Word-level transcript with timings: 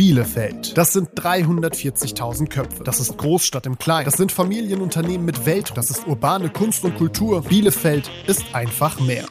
Bielefeld. 0.00 0.78
Das 0.78 0.94
sind 0.94 1.10
340.000 1.10 2.48
Köpfe. 2.48 2.84
Das 2.84 3.00
ist 3.00 3.18
Großstadt 3.18 3.66
im 3.66 3.76
Kleinen. 3.76 4.06
Das 4.06 4.14
sind 4.14 4.32
Familienunternehmen 4.32 5.26
mit 5.26 5.44
Welt. 5.44 5.72
Das 5.74 5.90
ist 5.90 6.06
urbane 6.06 6.48
Kunst 6.48 6.86
und 6.86 6.96
Kultur. 6.96 7.42
Bielefeld 7.42 8.10
ist 8.26 8.42
einfach 8.54 8.98
mehr. 8.98 9.26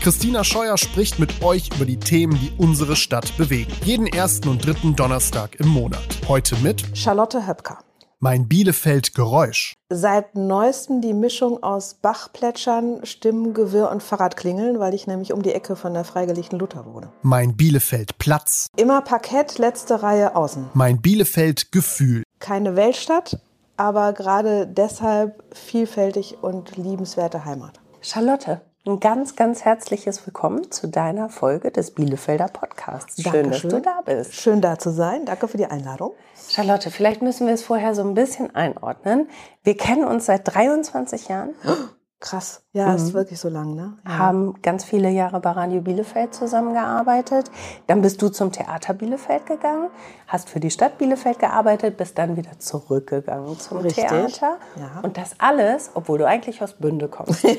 Christina 0.00 0.42
Scheuer 0.42 0.78
spricht 0.78 1.18
mit 1.18 1.42
euch 1.42 1.68
über 1.76 1.84
die 1.84 1.98
Themen, 1.98 2.38
die 2.40 2.52
unsere 2.56 2.96
Stadt 2.96 3.36
bewegen. 3.36 3.70
Jeden 3.84 4.06
ersten 4.06 4.48
und 4.48 4.64
dritten 4.64 4.96
Donnerstag 4.96 5.56
im 5.60 5.68
Monat. 5.68 6.08
Heute 6.26 6.56
mit 6.62 6.96
Charlotte 6.96 7.46
Höpker. 7.46 7.83
Mein 8.24 8.48
Bielefeld 8.48 9.14
Geräusch. 9.14 9.74
Seit 9.92 10.34
neuestem 10.34 11.02
die 11.02 11.12
Mischung 11.12 11.62
aus 11.62 11.92
Bachplätschern, 11.92 13.04
Stimmengewirr 13.04 13.90
und 13.90 14.02
Fahrradklingeln, 14.02 14.80
weil 14.80 14.94
ich 14.94 15.06
nämlich 15.06 15.34
um 15.34 15.42
die 15.42 15.52
Ecke 15.52 15.76
von 15.76 15.92
der 15.92 16.04
freigelegten 16.04 16.58
Luther 16.58 16.86
wohne. 16.86 17.12
Mein 17.20 17.54
Bielefeld 17.54 18.16
Platz. 18.16 18.68
Immer 18.78 19.02
Parkett, 19.02 19.58
letzte 19.58 20.02
Reihe 20.02 20.34
außen. 20.36 20.70
Mein 20.72 21.02
Bielefeld 21.02 21.70
Gefühl. 21.70 22.22
Keine 22.38 22.76
Weltstadt, 22.76 23.38
aber 23.76 24.14
gerade 24.14 24.66
deshalb 24.66 25.44
vielfältig 25.54 26.38
und 26.40 26.78
liebenswerte 26.78 27.44
Heimat. 27.44 27.78
Charlotte, 28.00 28.62
ein 28.86 29.00
ganz, 29.00 29.34
ganz 29.34 29.64
herzliches 29.64 30.26
Willkommen 30.26 30.70
zu 30.70 30.88
deiner 30.88 31.30
Folge 31.30 31.70
des 31.70 31.92
Bielefelder 31.92 32.48
Podcasts. 32.48 33.22
Schön, 33.22 33.32
Dankeschön. 33.32 33.70
dass 33.70 33.80
du 33.80 33.82
da 33.82 34.00
bist. 34.02 34.34
Schön 34.34 34.60
da 34.60 34.78
zu 34.78 34.90
sein. 34.90 35.24
Danke 35.24 35.48
für 35.48 35.56
die 35.56 35.64
Einladung. 35.64 36.12
Charlotte, 36.50 36.90
vielleicht 36.90 37.22
müssen 37.22 37.46
wir 37.46 37.54
es 37.54 37.62
vorher 37.62 37.94
so 37.94 38.02
ein 38.02 38.12
bisschen 38.12 38.54
einordnen. 38.54 39.30
Wir 39.62 39.76
kennen 39.78 40.04
uns 40.04 40.26
seit 40.26 40.54
23 40.54 41.28
Jahren, 41.28 41.54
Krass. 42.24 42.62
Ja, 42.72 42.94
ist 42.94 43.12
wirklich 43.12 43.38
so 43.38 43.50
lang, 43.50 43.74
ne? 43.74 43.98
Ja. 44.06 44.16
haben 44.16 44.54
ganz 44.62 44.82
viele 44.82 45.10
Jahre 45.10 45.40
bei 45.40 45.50
Radio 45.50 45.82
Bielefeld 45.82 46.34
zusammengearbeitet. 46.34 47.50
Dann 47.86 48.00
bist 48.00 48.22
du 48.22 48.30
zum 48.30 48.50
Theater 48.50 48.94
Bielefeld 48.94 49.44
gegangen, 49.44 49.90
hast 50.26 50.48
für 50.48 50.58
die 50.58 50.70
Stadt 50.70 50.96
Bielefeld 50.96 51.38
gearbeitet, 51.38 51.98
bist 51.98 52.16
dann 52.16 52.38
wieder 52.38 52.58
zurückgegangen 52.58 53.60
zum 53.60 53.76
Richtig. 53.76 54.06
Theater. 54.06 54.56
Ja. 54.76 55.00
Und 55.02 55.18
das 55.18 55.34
alles, 55.36 55.90
obwohl 55.92 56.16
du 56.16 56.26
eigentlich 56.26 56.62
aus 56.62 56.72
Bünde 56.72 57.08
kommst. 57.08 57.46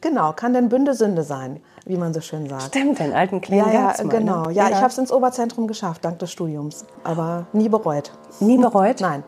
Genau, 0.00 0.32
kann 0.32 0.52
denn 0.52 0.68
Bünde 0.68 0.94
Sünde 0.94 1.22
sein, 1.22 1.60
wie 1.84 1.96
man 1.96 2.12
so 2.12 2.20
schön 2.20 2.48
sagt. 2.48 2.64
Stimmt, 2.64 2.98
den 2.98 3.12
alten 3.12 3.40
kleinen 3.40 3.72
Ja, 3.72 3.94
ja, 3.96 4.02
ne? 4.02 4.08
genau. 4.08 4.50
Ja, 4.50 4.68
ich 4.68 4.76
habe 4.76 4.88
es 4.88 4.98
ins 4.98 5.12
Oberzentrum 5.12 5.68
geschafft, 5.68 6.04
dank 6.04 6.18
des 6.18 6.32
Studiums. 6.32 6.84
Aber 7.04 7.46
nie 7.52 7.68
bereut. 7.68 8.12
Nie 8.40 8.58
bereut? 8.58 9.00
Nein. 9.00 9.22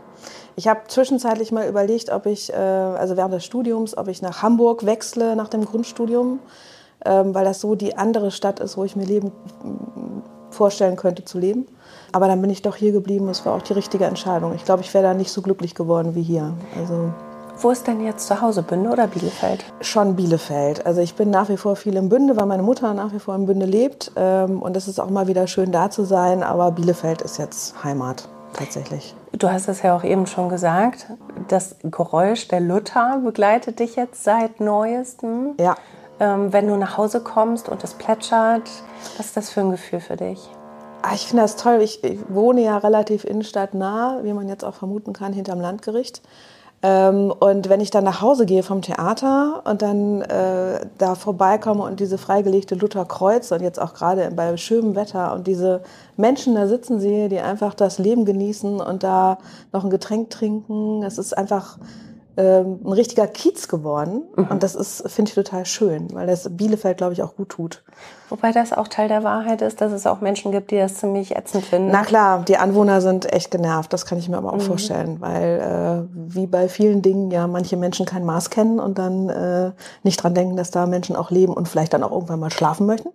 Ich 0.56 0.68
habe 0.68 0.80
zwischenzeitlich 0.88 1.52
mal 1.52 1.68
überlegt, 1.68 2.10
ob 2.10 2.26
ich, 2.26 2.52
äh, 2.52 2.56
also 2.56 3.16
während 3.16 3.34
des 3.34 3.44
Studiums, 3.44 3.96
ob 3.96 4.08
ich 4.08 4.22
nach 4.22 4.42
Hamburg 4.42 4.84
wechsle 4.84 5.36
nach 5.36 5.48
dem 5.48 5.64
Grundstudium, 5.64 6.40
ähm, 7.04 7.34
weil 7.34 7.44
das 7.44 7.60
so 7.60 7.74
die 7.74 7.96
andere 7.96 8.30
Stadt 8.30 8.60
ist, 8.60 8.76
wo 8.76 8.84
ich 8.84 8.96
mir 8.96 9.04
Leben 9.06 9.28
mm, 9.28 10.52
vorstellen 10.52 10.96
könnte 10.96 11.24
zu 11.24 11.38
leben. 11.38 11.66
Aber 12.12 12.26
dann 12.26 12.40
bin 12.40 12.50
ich 12.50 12.62
doch 12.62 12.76
hier 12.76 12.92
geblieben. 12.92 13.28
Es 13.28 13.46
war 13.46 13.54
auch 13.54 13.62
die 13.62 13.72
richtige 13.72 14.04
Entscheidung. 14.04 14.54
Ich 14.54 14.64
glaube, 14.64 14.82
ich 14.82 14.92
wäre 14.92 15.04
da 15.04 15.14
nicht 15.14 15.30
so 15.30 15.42
glücklich 15.42 15.74
geworden 15.74 16.14
wie 16.14 16.22
hier. 16.22 16.52
Also 16.78 17.12
Wo 17.58 17.70
ist 17.70 17.86
denn 17.86 18.04
jetzt 18.04 18.26
zu 18.26 18.40
Hause, 18.40 18.62
Bünde 18.62 18.90
oder 18.90 19.06
Bielefeld? 19.06 19.64
schon 19.80 20.16
Bielefeld. 20.16 20.84
Also 20.84 21.00
ich 21.00 21.14
bin 21.14 21.30
nach 21.30 21.48
wie 21.48 21.56
vor 21.56 21.76
viel 21.76 21.96
im 21.96 22.08
Bünde, 22.08 22.36
weil 22.36 22.46
meine 22.46 22.62
Mutter 22.62 22.92
nach 22.94 23.12
wie 23.12 23.20
vor 23.20 23.34
im 23.34 23.46
Bünde 23.46 23.66
lebt. 23.66 24.12
Ähm, 24.16 24.60
und 24.60 24.76
es 24.76 24.88
ist 24.88 24.98
auch 24.98 25.10
mal 25.10 25.28
wieder 25.28 25.46
schön 25.46 25.70
da 25.72 25.90
zu 25.90 26.04
sein. 26.04 26.42
Aber 26.42 26.72
Bielefeld 26.72 27.22
ist 27.22 27.38
jetzt 27.38 27.82
Heimat 27.84 28.28
tatsächlich. 28.52 29.14
Du 29.32 29.50
hast 29.50 29.68
es 29.68 29.82
ja 29.82 29.96
auch 29.96 30.04
eben 30.04 30.26
schon 30.26 30.48
gesagt, 30.48 31.06
das 31.48 31.76
Geräusch 31.82 32.48
der 32.48 32.60
Luther 32.60 33.20
begleitet 33.24 33.78
dich 33.78 33.96
jetzt 33.96 34.24
seit 34.24 34.60
neuestem. 34.60 35.54
Ja. 35.58 35.76
Ähm, 36.18 36.52
wenn 36.52 36.66
du 36.66 36.76
nach 36.76 36.98
Hause 36.98 37.20
kommst 37.20 37.68
und 37.68 37.82
es 37.82 37.94
plätschert, 37.94 38.68
was 39.16 39.26
ist 39.26 39.36
das 39.36 39.50
für 39.50 39.60
ein 39.60 39.70
Gefühl 39.70 40.00
für 40.00 40.16
dich? 40.16 40.48
Ah, 41.02 41.14
Ich 41.14 41.26
finde 41.28 41.42
das 41.42 41.56
toll. 41.56 41.80
Ich, 41.80 42.04
ich 42.04 42.18
wohne 42.28 42.62
ja 42.62 42.76
relativ 42.76 43.24
innenstadtnah, 43.24 44.20
wie 44.22 44.34
man 44.34 44.48
jetzt 44.48 44.64
auch 44.64 44.74
vermuten 44.74 45.14
kann, 45.14 45.32
hinterm 45.32 45.60
Landgericht. 45.60 46.20
Ähm, 46.82 47.30
und 47.30 47.68
wenn 47.68 47.80
ich 47.80 47.90
dann 47.90 48.04
nach 48.04 48.22
Hause 48.22 48.46
gehe 48.46 48.62
vom 48.62 48.80
Theater 48.80 49.62
und 49.64 49.82
dann 49.82 50.22
äh, 50.22 50.86
da 50.96 51.14
vorbeikomme 51.14 51.82
und 51.82 52.00
diese 52.00 52.16
freigelegte 52.16 52.74
Luther 52.74 53.04
Kreuz 53.04 53.52
und 53.52 53.60
jetzt 53.60 53.80
auch 53.80 53.92
gerade 53.92 54.30
bei 54.34 54.56
schönem 54.56 54.94
Wetter 54.94 55.34
und 55.34 55.46
diese 55.46 55.82
Menschen 56.16 56.54
da 56.54 56.66
sitzen 56.66 56.98
sehe, 56.98 57.28
die 57.28 57.40
einfach 57.40 57.74
das 57.74 57.98
Leben 57.98 58.24
genießen 58.24 58.80
und 58.80 59.02
da 59.02 59.38
noch 59.72 59.84
ein 59.84 59.90
Getränk 59.90 60.30
trinken, 60.30 61.02
es 61.02 61.18
ist 61.18 61.36
einfach 61.36 61.78
ähm, 62.36 62.80
ein 62.84 62.92
richtiger 62.92 63.26
Kiez 63.26 63.68
geworden. 63.68 64.22
Und 64.36 64.62
das 64.62 64.74
ist, 64.74 65.10
finde 65.10 65.30
ich, 65.30 65.34
total 65.34 65.66
schön, 65.66 66.08
weil 66.12 66.26
das 66.26 66.48
Bielefeld, 66.50 66.98
glaube 66.98 67.12
ich, 67.12 67.22
auch 67.22 67.36
gut 67.36 67.50
tut. 67.50 67.82
Wobei 68.30 68.52
das 68.52 68.72
auch 68.72 68.86
Teil 68.86 69.08
der 69.08 69.24
Wahrheit 69.24 69.60
ist, 69.60 69.80
dass 69.80 69.90
es 69.90 70.06
auch 70.06 70.20
Menschen 70.20 70.52
gibt, 70.52 70.70
die 70.70 70.78
das 70.78 70.94
ziemlich 70.94 71.36
ätzend 71.36 71.64
finden. 71.64 71.90
Na 71.90 72.04
klar, 72.04 72.44
die 72.46 72.56
Anwohner 72.56 73.00
sind 73.00 73.30
echt 73.32 73.50
genervt, 73.50 73.92
das 73.92 74.06
kann 74.06 74.18
ich 74.18 74.28
mir 74.28 74.38
aber 74.38 74.52
auch 74.52 74.60
vorstellen, 74.62 75.20
weil 75.20 76.06
äh, 76.08 76.14
wie 76.14 76.46
bei 76.46 76.68
vielen 76.68 77.02
Dingen 77.02 77.32
ja 77.32 77.48
manche 77.48 77.76
Menschen 77.76 78.06
kein 78.06 78.24
Maß 78.24 78.50
kennen 78.50 78.78
und 78.78 78.98
dann 78.98 79.28
äh, 79.28 79.72
nicht 80.04 80.22
dran 80.22 80.34
denken, 80.34 80.56
dass 80.56 80.70
da 80.70 80.86
Menschen 80.86 81.16
auch 81.16 81.32
leben 81.32 81.52
und 81.52 81.68
vielleicht 81.68 81.92
dann 81.92 82.04
auch 82.04 82.12
irgendwann 82.12 82.38
mal 82.38 82.52
schlafen 82.52 82.86
möchten. 82.86 83.10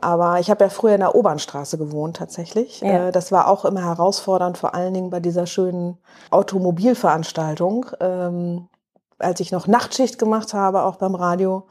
Aber 0.00 0.40
ich 0.40 0.50
habe 0.50 0.64
ja 0.64 0.70
früher 0.70 0.94
in 0.94 1.00
der 1.00 1.14
Obernstraße 1.14 1.78
gewohnt 1.78 2.16
tatsächlich. 2.16 2.80
Ja. 2.80 3.08
Äh, 3.08 3.12
das 3.12 3.32
war 3.32 3.48
auch 3.48 3.64
immer 3.64 3.84
herausfordernd, 3.84 4.58
vor 4.58 4.74
allen 4.74 4.94
Dingen 4.94 5.10
bei 5.10 5.20
dieser 5.20 5.46
schönen 5.46 5.98
Automobilveranstaltung, 6.30 7.86
ähm, 8.00 8.68
als 9.18 9.40
ich 9.40 9.52
noch 9.52 9.66
Nachtschicht 9.66 10.18
gemacht 10.18 10.54
habe, 10.54 10.82
auch 10.82 10.96
beim 10.96 11.14
Radio 11.14 11.66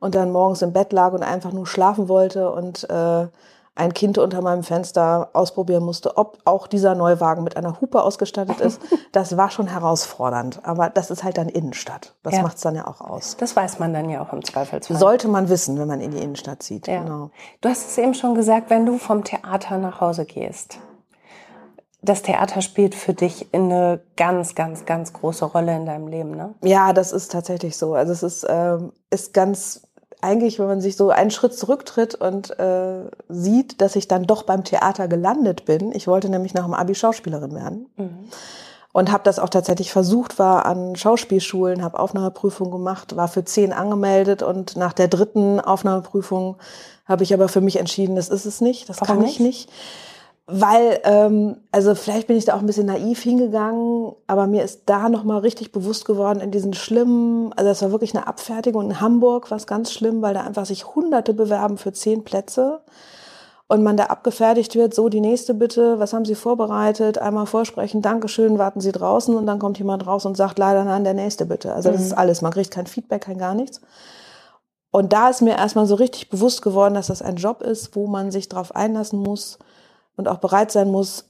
und 0.00 0.14
dann 0.14 0.32
morgens 0.32 0.62
im 0.62 0.72
Bett 0.72 0.92
lag 0.92 1.12
und 1.12 1.22
einfach 1.22 1.52
nur 1.52 1.66
schlafen 1.66 2.08
wollte 2.08 2.50
und 2.50 2.88
äh, 2.90 3.26
ein 3.76 3.92
Kind 3.92 4.18
unter 4.18 4.40
meinem 4.40 4.62
Fenster 4.62 5.30
ausprobieren 5.32 5.82
musste, 5.84 6.16
ob 6.16 6.38
auch 6.44 6.68
dieser 6.68 6.94
Neuwagen 6.94 7.42
mit 7.42 7.56
einer 7.56 7.80
Hupe 7.80 8.02
ausgestattet 8.02 8.60
ist. 8.60 8.80
Das 9.12 9.36
war 9.36 9.48
schon 9.50 9.68
herausfordernd. 9.68 10.60
Aber 10.64 10.90
das 10.90 11.08
ist 11.12 11.22
halt 11.22 11.38
dann 11.38 11.48
Innenstadt. 11.48 12.14
Das 12.24 12.34
Ja. 12.34 12.42
macht's 12.42 12.62
dann 12.62 12.74
ja 12.74 12.88
auch 12.88 13.00
aus. 13.00 13.36
Das 13.36 13.54
weiß 13.54 13.78
man 13.78 13.92
dann 13.92 14.10
ja 14.10 14.20
auch 14.22 14.32
im 14.32 14.44
Zweifelsfall. 14.44 14.96
Sollte 14.96 15.28
man 15.28 15.48
wissen, 15.48 15.78
wenn 15.78 15.86
man 15.86 16.00
in 16.00 16.10
die 16.10 16.18
Innenstadt 16.18 16.64
zieht. 16.64 16.88
Ja. 16.88 17.00
Genau. 17.02 17.30
Du 17.60 17.68
hast 17.68 17.90
es 17.90 17.98
eben 17.98 18.14
schon 18.14 18.34
gesagt, 18.34 18.70
wenn 18.70 18.86
du 18.86 18.98
vom 18.98 19.22
Theater 19.22 19.78
nach 19.78 20.00
Hause 20.00 20.24
gehst. 20.24 20.78
Das 22.02 22.22
Theater 22.22 22.60
spielt 22.60 22.94
für 22.96 23.14
dich 23.14 23.46
eine 23.52 24.00
ganz, 24.16 24.54
ganz, 24.56 24.84
ganz 24.84 25.12
große 25.12 25.44
Rolle 25.44 25.74
in 25.76 25.86
deinem 25.86 26.08
Leben, 26.08 26.32
ne? 26.32 26.54
Ja, 26.62 26.92
das 26.92 27.12
ist 27.12 27.30
tatsächlich 27.30 27.76
so. 27.76 27.94
Also 27.94 28.12
es 28.12 28.22
ist, 28.24 28.46
ähm, 28.48 28.92
ist 29.10 29.32
ganz 29.32 29.86
eigentlich, 30.24 30.58
wenn 30.58 30.66
man 30.66 30.80
sich 30.80 30.96
so 30.96 31.10
einen 31.10 31.30
Schritt 31.30 31.54
zurücktritt 31.54 32.14
und 32.14 32.58
äh, 32.58 33.10
sieht, 33.28 33.80
dass 33.80 33.94
ich 33.94 34.08
dann 34.08 34.24
doch 34.24 34.42
beim 34.42 34.64
Theater 34.64 35.06
gelandet 35.06 35.64
bin. 35.66 35.92
Ich 35.92 36.06
wollte 36.06 36.28
nämlich 36.28 36.54
nach 36.54 36.64
dem 36.64 36.74
Abi 36.74 36.94
Schauspielerin 36.94 37.54
werden. 37.54 37.86
Und 38.92 39.10
habe 39.10 39.24
das 39.24 39.38
auch 39.38 39.48
tatsächlich 39.48 39.92
versucht, 39.92 40.38
war 40.38 40.66
an 40.66 40.94
Schauspielschulen, 40.94 41.82
habe 41.82 41.98
Aufnahmeprüfung 41.98 42.70
gemacht, 42.70 43.16
war 43.16 43.28
für 43.28 43.44
zehn 43.44 43.72
angemeldet 43.72 44.42
und 44.42 44.76
nach 44.76 44.92
der 44.92 45.08
dritten 45.08 45.60
Aufnahmeprüfung 45.60 46.56
habe 47.04 47.24
ich 47.24 47.34
aber 47.34 47.48
für 47.48 47.60
mich 47.60 47.76
entschieden, 47.76 48.16
das 48.16 48.28
ist 48.28 48.44
es 48.46 48.60
nicht, 48.60 48.88
das 48.88 49.00
Warum 49.00 49.18
kann 49.18 49.24
ich 49.26 49.40
nicht? 49.40 49.68
nicht. 49.68 49.70
Weil, 50.46 51.00
ähm, 51.04 51.56
also 51.72 51.94
vielleicht 51.94 52.26
bin 52.26 52.36
ich 52.36 52.44
da 52.44 52.54
auch 52.54 52.58
ein 52.58 52.66
bisschen 52.66 52.84
naiv 52.86 53.22
hingegangen, 53.22 54.12
aber 54.26 54.46
mir 54.46 54.62
ist 54.62 54.82
da 54.86 55.08
nochmal 55.08 55.38
richtig 55.38 55.72
bewusst 55.72 56.04
geworden 56.04 56.40
in 56.40 56.50
diesen 56.50 56.74
schlimmen, 56.74 57.54
also 57.54 57.70
es 57.70 57.80
war 57.80 57.92
wirklich 57.92 58.14
eine 58.14 58.26
Abfertigung 58.26 58.90
in 58.90 59.00
Hamburg, 59.00 59.50
was 59.50 59.66
ganz 59.66 59.90
schlimm, 59.90 60.20
weil 60.20 60.34
da 60.34 60.42
einfach 60.42 60.66
sich 60.66 60.94
Hunderte 60.94 61.32
bewerben 61.32 61.78
für 61.78 61.94
zehn 61.94 62.24
Plätze 62.24 62.82
und 63.68 63.82
man 63.82 63.96
da 63.96 64.04
abgefertigt 64.04 64.74
wird, 64.74 64.94
so 64.94 65.08
die 65.08 65.22
nächste 65.22 65.54
bitte, 65.54 65.98
was 65.98 66.12
haben 66.12 66.26
Sie 66.26 66.34
vorbereitet, 66.34 67.16
einmal 67.16 67.46
vorsprechen, 67.46 68.02
Dankeschön, 68.02 68.58
warten 68.58 68.82
Sie 68.82 68.92
draußen 68.92 69.34
und 69.34 69.46
dann 69.46 69.58
kommt 69.58 69.78
jemand 69.78 70.06
raus 70.06 70.26
und 70.26 70.36
sagt 70.36 70.58
leider 70.58 70.84
nein, 70.84 71.04
der 71.04 71.14
nächste 71.14 71.46
bitte. 71.46 71.72
Also 71.72 71.90
das 71.90 72.02
ist 72.02 72.12
alles, 72.12 72.42
man 72.42 72.52
kriegt 72.52 72.70
kein 72.70 72.86
Feedback, 72.86 73.22
kein 73.22 73.38
gar 73.38 73.54
nichts. 73.54 73.80
Und 74.90 75.14
da 75.14 75.30
ist 75.30 75.40
mir 75.40 75.56
erstmal 75.56 75.86
so 75.86 75.94
richtig 75.94 76.28
bewusst 76.28 76.60
geworden, 76.60 76.92
dass 76.92 77.06
das 77.06 77.22
ein 77.22 77.36
Job 77.36 77.62
ist, 77.62 77.96
wo 77.96 78.06
man 78.06 78.30
sich 78.30 78.50
drauf 78.50 78.76
einlassen 78.76 79.18
muss 79.18 79.58
und 80.16 80.28
auch 80.28 80.38
bereit 80.38 80.70
sein 80.72 80.90
muss, 80.90 81.26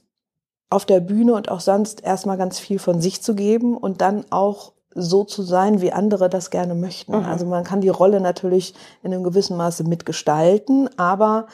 auf 0.69 0.85
der 0.85 0.99
Bühne 0.99 1.33
und 1.33 1.49
auch 1.49 1.59
sonst 1.59 2.03
erstmal 2.03 2.37
ganz 2.37 2.59
viel 2.59 2.79
von 2.79 2.99
sich 3.01 3.21
zu 3.21 3.35
geben 3.35 3.77
und 3.77 4.01
dann 4.01 4.25
auch 4.31 4.73
so 4.93 5.23
zu 5.23 5.43
sein, 5.43 5.81
wie 5.81 5.91
andere 5.91 6.29
das 6.29 6.49
gerne 6.49 6.73
möchten. 6.73 7.13
Also 7.13 7.45
man 7.45 7.63
kann 7.63 7.81
die 7.81 7.89
Rolle 7.89 8.19
natürlich 8.21 8.73
in 9.03 9.13
einem 9.13 9.23
gewissen 9.23 9.57
Maße 9.57 9.83
mitgestalten, 9.83 10.89
aber 10.97 11.47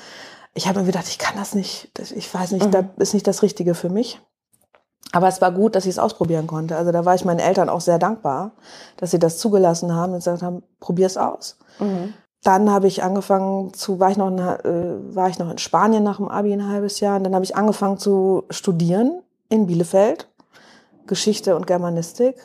ich 0.53 0.67
habe 0.67 0.79
mir 0.79 0.85
gedacht, 0.85 1.07
ich 1.07 1.17
kann 1.17 1.35
das 1.37 1.55
nicht, 1.55 1.89
das- 1.95 2.11
ich 2.11 2.31
weiß 2.33 2.51
nicht, 2.51 2.73
da 2.73 2.83
ist 2.97 3.13
nicht 3.13 3.25
das 3.27 3.41
Richtige 3.41 3.73
für 3.73 3.89
mich. 3.89 4.19
Aber 5.13 5.27
es 5.27 5.41
war 5.41 5.51
gut, 5.51 5.75
dass 5.75 5.85
ich 5.85 5.91
es 5.91 5.99
ausprobieren 5.99 6.47
konnte. 6.47 6.77
Also 6.77 6.91
da 6.93 7.03
war 7.03 7.15
ich 7.15 7.25
meinen 7.25 7.39
Eltern 7.39 7.67
auch 7.67 7.81
sehr 7.81 7.99
dankbar, 7.99 8.51
dass 8.97 9.11
sie 9.11 9.19
das 9.19 9.39
zugelassen 9.39 9.93
haben 9.93 10.13
und 10.13 10.19
gesagt 10.19 10.41
haben, 10.41 10.63
probier 10.79 11.07
es 11.07 11.17
aus. 11.17 11.57
Dann 12.43 12.71
habe 12.71 12.87
ich 12.87 13.03
angefangen 13.03 13.73
zu, 13.73 13.99
war 13.99 14.09
ich 14.09 14.17
noch, 14.17 14.27
in, 14.29 14.39
äh, 14.39 15.15
war 15.15 15.29
ich 15.29 15.37
noch 15.37 15.51
in 15.51 15.57
Spanien 15.59 16.03
nach 16.03 16.17
dem 16.17 16.27
Abi 16.27 16.51
ein 16.53 16.67
halbes 16.67 16.99
Jahr. 16.99 17.17
Und 17.17 17.23
dann 17.23 17.35
habe 17.35 17.45
ich 17.45 17.55
angefangen 17.55 17.97
zu 17.97 18.43
studieren 18.49 19.21
in 19.49 19.67
Bielefeld, 19.67 20.27
Geschichte 21.05 21.55
und 21.55 21.67
Germanistik. 21.67 22.35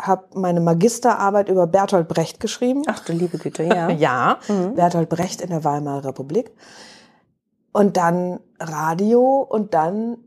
Habe 0.00 0.24
meine 0.34 0.60
Magisterarbeit 0.60 1.48
über 1.48 1.66
Bertolt 1.66 2.08
Brecht 2.08 2.40
geschrieben. 2.40 2.82
Ach 2.86 3.00
du 3.00 3.12
liebe 3.12 3.36
Güte, 3.38 3.64
ja. 3.64 3.88
Ja, 4.06 4.38
Bertolt 4.74 5.08
Brecht 5.08 5.40
in 5.40 5.50
der 5.50 5.64
Weimarer 5.64 6.04
Republik. 6.06 6.52
und 7.72 7.96
dann 7.96 8.40
Radio 8.60 9.46
und 9.48 9.74
dann 9.74 10.18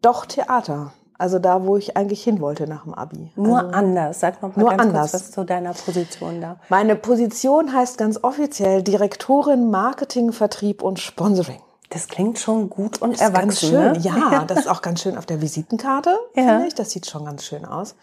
doch 0.00 0.24
Theater. 0.26 0.92
Also 1.18 1.38
da, 1.38 1.64
wo 1.64 1.76
ich 1.76 1.96
eigentlich 1.96 2.22
hin 2.22 2.40
wollte 2.40 2.66
nach 2.68 2.84
dem 2.84 2.94
Abi. 2.94 3.30
Nur 3.36 3.58
also, 3.58 3.70
anders. 3.70 4.20
Sag 4.20 4.42
noch 4.42 4.54
mal 4.54 4.60
nur 4.62 4.70
ganz 4.70 4.82
anders. 4.82 5.10
kurz 5.12 5.22
was 5.22 5.30
zu 5.30 5.44
deiner 5.44 5.72
Position 5.72 6.40
da. 6.40 6.56
Meine 6.68 6.96
Position 6.96 7.72
heißt 7.72 7.96
ganz 7.98 8.22
offiziell 8.22 8.82
Direktorin 8.82 9.70
Marketing, 9.70 10.32
Vertrieb 10.32 10.82
und 10.82 10.98
Sponsoring. 10.98 11.60
Das 11.90 12.08
klingt 12.08 12.38
schon 12.40 12.68
gut 12.68 13.00
und 13.00 13.12
Das 13.12 13.20
ist 13.20 13.26
erwachsen. 13.28 13.46
ganz 13.48 13.60
schön. 13.60 13.92
Ne? 13.92 13.98
Ja, 14.00 14.44
das 14.48 14.58
ist 14.60 14.68
auch 14.68 14.82
ganz 14.82 15.02
schön 15.02 15.16
auf 15.16 15.24
der 15.24 15.40
Visitenkarte, 15.40 16.10
Ja. 16.34 16.42
finde 16.42 16.66
ich. 16.66 16.74
Das 16.74 16.90
sieht 16.90 17.06
schon 17.06 17.24
ganz 17.24 17.44
schön 17.44 17.64
aus. 17.64 17.94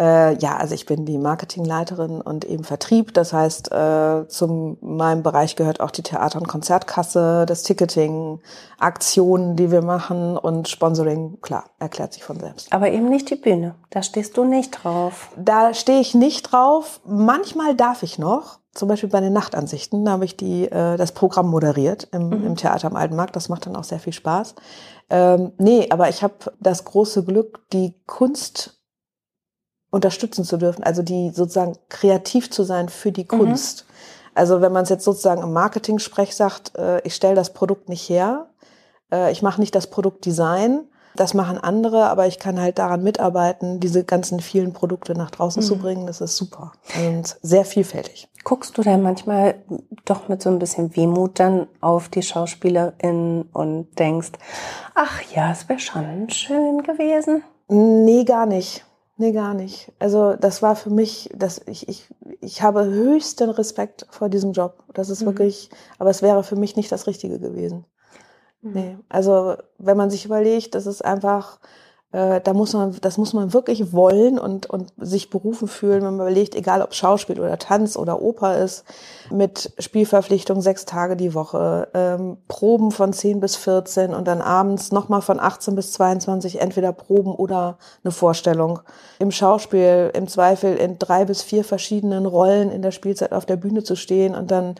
Äh, 0.00 0.38
ja, 0.38 0.56
also 0.56 0.74
ich 0.74 0.86
bin 0.86 1.04
die 1.04 1.18
Marketingleiterin 1.18 2.22
und 2.22 2.46
eben 2.46 2.64
Vertrieb. 2.64 3.12
Das 3.12 3.34
heißt, 3.34 3.70
äh, 3.70 4.26
zu 4.28 4.78
meinem 4.80 5.22
Bereich 5.22 5.56
gehört 5.56 5.80
auch 5.80 5.90
die 5.90 6.02
Theater- 6.02 6.38
und 6.38 6.48
Konzertkasse, 6.48 7.44
das 7.46 7.64
Ticketing, 7.64 8.40
Aktionen, 8.78 9.56
die 9.56 9.70
wir 9.70 9.82
machen 9.82 10.38
und 10.38 10.68
Sponsoring. 10.68 11.38
Klar, 11.42 11.64
erklärt 11.78 12.14
sich 12.14 12.24
von 12.24 12.40
selbst. 12.40 12.72
Aber 12.72 12.90
eben 12.90 13.10
nicht 13.10 13.28
die 13.28 13.36
Bühne. 13.36 13.74
Da 13.90 14.02
stehst 14.02 14.38
du 14.38 14.44
nicht 14.44 14.70
drauf. 14.70 15.32
Da 15.36 15.74
stehe 15.74 16.00
ich 16.00 16.14
nicht 16.14 16.50
drauf. 16.50 17.00
Manchmal 17.04 17.74
darf 17.74 18.02
ich 18.02 18.18
noch. 18.18 18.58
Zum 18.72 18.88
Beispiel 18.88 19.10
bei 19.10 19.20
den 19.20 19.32
Nachtansichten, 19.32 20.04
da 20.04 20.12
habe 20.12 20.24
ich 20.24 20.36
die, 20.36 20.64
äh, 20.64 20.96
das 20.96 21.12
Programm 21.12 21.48
moderiert 21.48 22.08
im, 22.12 22.32
im 22.32 22.56
Theater 22.56 22.86
am 22.86 22.96
Alten 22.96 23.16
Markt. 23.16 23.36
Das 23.36 23.50
macht 23.50 23.66
dann 23.66 23.76
auch 23.76 23.84
sehr 23.84 23.98
viel 23.98 24.12
Spaß. 24.12 24.54
Ähm, 25.10 25.52
nee, 25.58 25.88
aber 25.90 26.08
ich 26.08 26.22
habe 26.22 26.34
das 26.60 26.84
große 26.84 27.24
Glück, 27.24 27.68
die 27.72 28.00
Kunst 28.06 28.79
unterstützen 29.90 30.44
zu 30.44 30.56
dürfen, 30.56 30.84
also 30.84 31.02
die 31.02 31.30
sozusagen 31.30 31.76
kreativ 31.88 32.50
zu 32.50 32.62
sein 32.62 32.88
für 32.88 33.12
die 33.12 33.24
Kunst. 33.26 33.86
Also 34.34 34.60
wenn 34.60 34.72
man 34.72 34.84
es 34.84 34.88
jetzt 34.88 35.04
sozusagen 35.04 35.42
im 35.42 35.52
Marketing-Sprech 35.52 36.34
sagt, 36.34 36.76
äh, 36.76 37.00
ich 37.02 37.14
stelle 37.14 37.34
das 37.34 37.52
Produkt 37.52 37.88
nicht 37.88 38.08
her, 38.08 38.46
äh, 39.12 39.32
ich 39.32 39.42
mache 39.42 39.60
nicht 39.60 39.74
das 39.74 39.88
Produktdesign, 39.88 40.84
das 41.16 41.34
machen 41.34 41.58
andere, 41.58 42.08
aber 42.08 42.26
ich 42.26 42.38
kann 42.38 42.60
halt 42.60 42.78
daran 42.78 43.02
mitarbeiten, 43.02 43.80
diese 43.80 44.04
ganzen 44.04 44.40
vielen 44.40 44.72
Produkte 44.72 45.14
nach 45.14 45.30
draußen 45.30 45.60
zu 45.60 45.76
bringen. 45.76 46.06
Das 46.06 46.20
ist 46.20 46.36
super 46.36 46.72
und 46.96 47.36
sehr 47.42 47.64
vielfältig. 47.64 48.28
Guckst 48.44 48.78
du 48.78 48.82
da 48.82 48.96
manchmal 48.96 49.56
doch 50.04 50.28
mit 50.28 50.40
so 50.40 50.48
ein 50.48 50.58
bisschen 50.58 50.96
Wehmut 50.96 51.38
dann 51.40 51.66
auf 51.80 52.08
die 52.08 52.22
SchauspielerInnen 52.22 53.42
und 53.52 53.98
denkst, 53.98 54.32
ach 54.94 55.20
ja, 55.34 55.50
es 55.50 55.68
wäre 55.68 55.80
schon 55.80 56.30
schön 56.30 56.82
gewesen? 56.84 57.42
Nee, 57.68 58.24
gar 58.24 58.46
nicht. 58.46 58.84
Nee, 59.20 59.32
gar 59.32 59.52
nicht. 59.52 59.92
Also 59.98 60.34
das 60.34 60.62
war 60.62 60.74
für 60.76 60.88
mich, 60.88 61.28
dass 61.34 61.60
ich, 61.66 61.86
ich, 61.90 62.08
ich 62.40 62.62
habe 62.62 62.86
höchsten 62.86 63.50
Respekt 63.50 64.06
vor 64.08 64.30
diesem 64.30 64.52
Job. 64.52 64.82
Das 64.94 65.10
ist 65.10 65.26
wirklich, 65.26 65.68
aber 65.98 66.08
es 66.08 66.22
wäre 66.22 66.42
für 66.42 66.56
mich 66.56 66.74
nicht 66.74 66.90
das 66.90 67.06
Richtige 67.06 67.38
gewesen. 67.38 67.84
Nee. 68.62 68.96
Also 69.10 69.56
wenn 69.76 69.98
man 69.98 70.08
sich 70.08 70.24
überlegt, 70.24 70.74
das 70.74 70.86
ist 70.86 71.04
einfach, 71.04 71.60
äh, 72.12 72.40
da 72.40 72.54
muss 72.54 72.72
man, 72.72 72.96
das 73.00 73.18
muss 73.18 73.34
man 73.34 73.52
wirklich 73.52 73.92
wollen 73.92 74.38
und, 74.38 74.66
und 74.66 74.92
sich 74.98 75.30
berufen 75.30 75.68
fühlen, 75.68 76.02
wenn 76.02 76.16
man 76.16 76.26
überlegt, 76.26 76.56
egal 76.56 76.82
ob 76.82 76.92
Schauspiel 76.92 77.38
oder 77.38 77.56
Tanz 77.56 77.96
oder 77.96 78.20
Oper 78.20 78.58
ist, 78.58 78.84
mit 79.30 79.72
Spielverpflichtung 79.78 80.60
sechs 80.60 80.84
Tage 80.86 81.16
die 81.16 81.34
Woche, 81.34 81.88
ähm, 81.94 82.38
Proben 82.48 82.90
von 82.90 83.12
10 83.12 83.38
bis 83.38 83.54
14 83.54 84.12
und 84.12 84.26
dann 84.26 84.40
abends 84.40 84.90
nochmal 84.90 85.22
von 85.22 85.38
18 85.38 85.76
bis 85.76 85.92
22 85.92 86.60
entweder 86.60 86.92
Proben 86.92 87.32
oder 87.32 87.78
eine 88.02 88.10
Vorstellung. 88.10 88.80
Im 89.20 89.30
Schauspiel 89.30 90.10
im 90.12 90.26
Zweifel 90.26 90.76
in 90.76 90.98
drei 90.98 91.24
bis 91.24 91.42
vier 91.42 91.62
verschiedenen 91.62 92.26
Rollen 92.26 92.72
in 92.72 92.82
der 92.82 92.90
Spielzeit 92.90 93.32
auf 93.32 93.46
der 93.46 93.56
Bühne 93.56 93.84
zu 93.84 93.94
stehen 93.94 94.34
und 94.34 94.50
dann, 94.50 94.74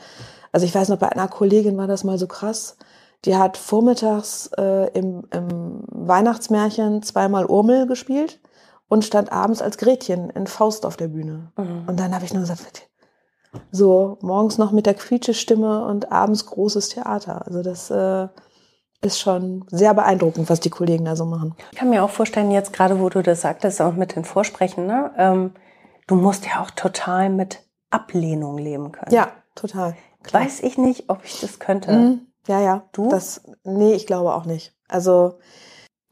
also 0.50 0.67
ich 0.67 0.75
weiß 0.75 0.88
noch, 0.88 0.99
bei 0.99 1.11
einer 1.11 1.29
Kollegin 1.29 1.77
war 1.77 1.87
das 1.87 2.03
mal 2.03 2.19
so 2.19 2.27
krass, 2.27 2.77
die 3.25 3.37
hat 3.37 3.56
vormittags 3.56 4.50
äh, 4.56 4.90
im, 4.99 5.25
im 5.31 5.84
Weihnachtsmärchen 5.88 7.02
zweimal 7.02 7.46
Urmel 7.46 7.87
gespielt 7.87 8.40
und 8.88 9.05
stand 9.05 9.31
abends 9.31 9.62
als 9.62 9.78
Gretchen 9.78 10.31
in 10.31 10.46
Faust 10.46 10.87
auf 10.87 10.96
der 10.96 11.08
Bühne. 11.08 11.52
Und 11.87 12.00
dann 12.00 12.14
habe 12.14 12.25
ich 12.25 12.32
nur 12.32 12.43
gesagt, 12.43 12.88
so 13.70 14.19
morgens 14.20 14.58
noch 14.58 14.72
mit 14.72 14.87
der 14.87 14.94
Quietschestimme 14.94 15.84
und 15.84 16.11
abends 16.12 16.46
großes 16.46 16.88
Theater. 16.90 17.46
Also 17.46 17.62
das 17.62 17.90
äh, 17.90 18.28
ist 19.02 19.19
schon 19.19 19.64
sehr 19.70 19.94
beeindruckend, 19.94 20.50
was 20.50 20.61
die 20.61 20.70
Kollegen 20.70 21.05
da 21.05 21.17
so 21.17 21.25
machen. 21.25 21.55
Ich 21.72 21.78
kann 21.78 21.90
mir 21.90 22.05
auch 22.05 22.11
vorstellen, 22.11 22.50
jetzt 22.50 22.72
gerade 22.72 23.00
wo 23.00 23.08
du 23.08 23.22
das 23.22 23.40
sagtest, 23.40 23.81
auch 23.81 23.94
mit 23.94 24.17
den 24.17 24.25
Vorsprechen, 24.25 24.87
ne? 24.87 25.12
ähm, 25.17 25.55
du 26.06 26.17
musst 26.17 26.46
ja 26.46 26.62
auch 26.62 26.70
total 26.70 27.31
mit 27.31 27.61
Ablehnung 27.90 28.58
leben 28.58 28.93
können. 28.93 29.12
Ja, 29.12 29.28
total. 29.55 29.96
Weiß 30.31 30.61
ich 30.61 30.76
nicht, 30.78 31.08
ob 31.08 31.25
ich 31.25 31.40
das 31.40 31.58
könnte. 31.58 31.93
Mhm. 31.93 32.26
Ja, 32.50 32.61
ja. 32.61 32.82
Du? 32.93 33.08
Das, 33.08 33.43
nee, 33.62 33.93
ich 33.94 34.06
glaube 34.06 34.35
auch 34.35 34.44
nicht. 34.44 34.75
Also, 34.88 35.38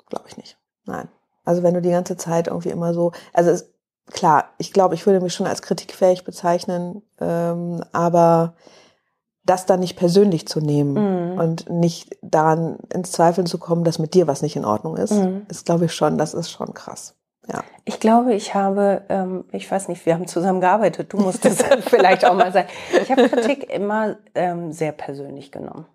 glaube 0.08 0.26
ich 0.28 0.36
nicht. 0.36 0.56
Nein. 0.84 1.08
Also, 1.44 1.64
wenn 1.64 1.74
du 1.74 1.82
die 1.82 1.90
ganze 1.90 2.16
Zeit 2.16 2.46
irgendwie 2.46 2.68
immer 2.70 2.94
so, 2.94 3.10
also 3.32 3.50
es, 3.50 3.68
klar, 4.12 4.44
ich 4.58 4.72
glaube, 4.72 4.94
ich 4.94 5.04
würde 5.04 5.20
mich 5.20 5.34
schon 5.34 5.48
als 5.48 5.62
kritikfähig 5.62 6.22
bezeichnen, 6.24 7.02
ähm, 7.20 7.82
aber 7.92 8.54
das 9.44 9.66
dann 9.66 9.80
nicht 9.80 9.96
persönlich 9.96 10.46
zu 10.46 10.60
nehmen 10.60 11.32
Mhm. 11.32 11.38
und 11.40 11.70
nicht 11.70 12.16
daran 12.22 12.76
ins 12.94 13.10
Zweifeln 13.12 13.46
zu 13.48 13.58
kommen, 13.58 13.82
dass 13.82 13.98
mit 13.98 14.14
dir 14.14 14.26
was 14.28 14.40
nicht 14.42 14.54
in 14.56 14.64
Ordnung 14.64 14.96
ist, 14.96 15.10
Mhm. 15.12 15.46
ist, 15.48 15.64
glaube 15.66 15.86
ich, 15.86 15.92
schon, 15.94 16.18
das 16.18 16.34
ist 16.34 16.50
schon 16.50 16.72
krass. 16.72 17.14
Ja. 17.50 17.64
Ich 17.84 17.98
glaube, 17.98 18.34
ich 18.34 18.54
habe, 18.54 19.02
ähm, 19.08 19.44
ich 19.52 19.70
weiß 19.70 19.88
nicht, 19.88 20.04
wir 20.04 20.14
haben 20.14 20.26
zusammen 20.26 20.60
gearbeitet, 20.60 21.12
du 21.12 21.16
musst 21.16 21.44
es 21.46 21.62
vielleicht 21.86 22.24
auch 22.24 22.34
mal 22.34 22.52
sein. 22.52 22.66
Ich 23.00 23.10
habe 23.10 23.28
Kritik 23.28 23.72
immer 23.72 24.16
ähm, 24.34 24.72
sehr 24.72 24.92
persönlich 24.92 25.50
genommen. 25.50 25.86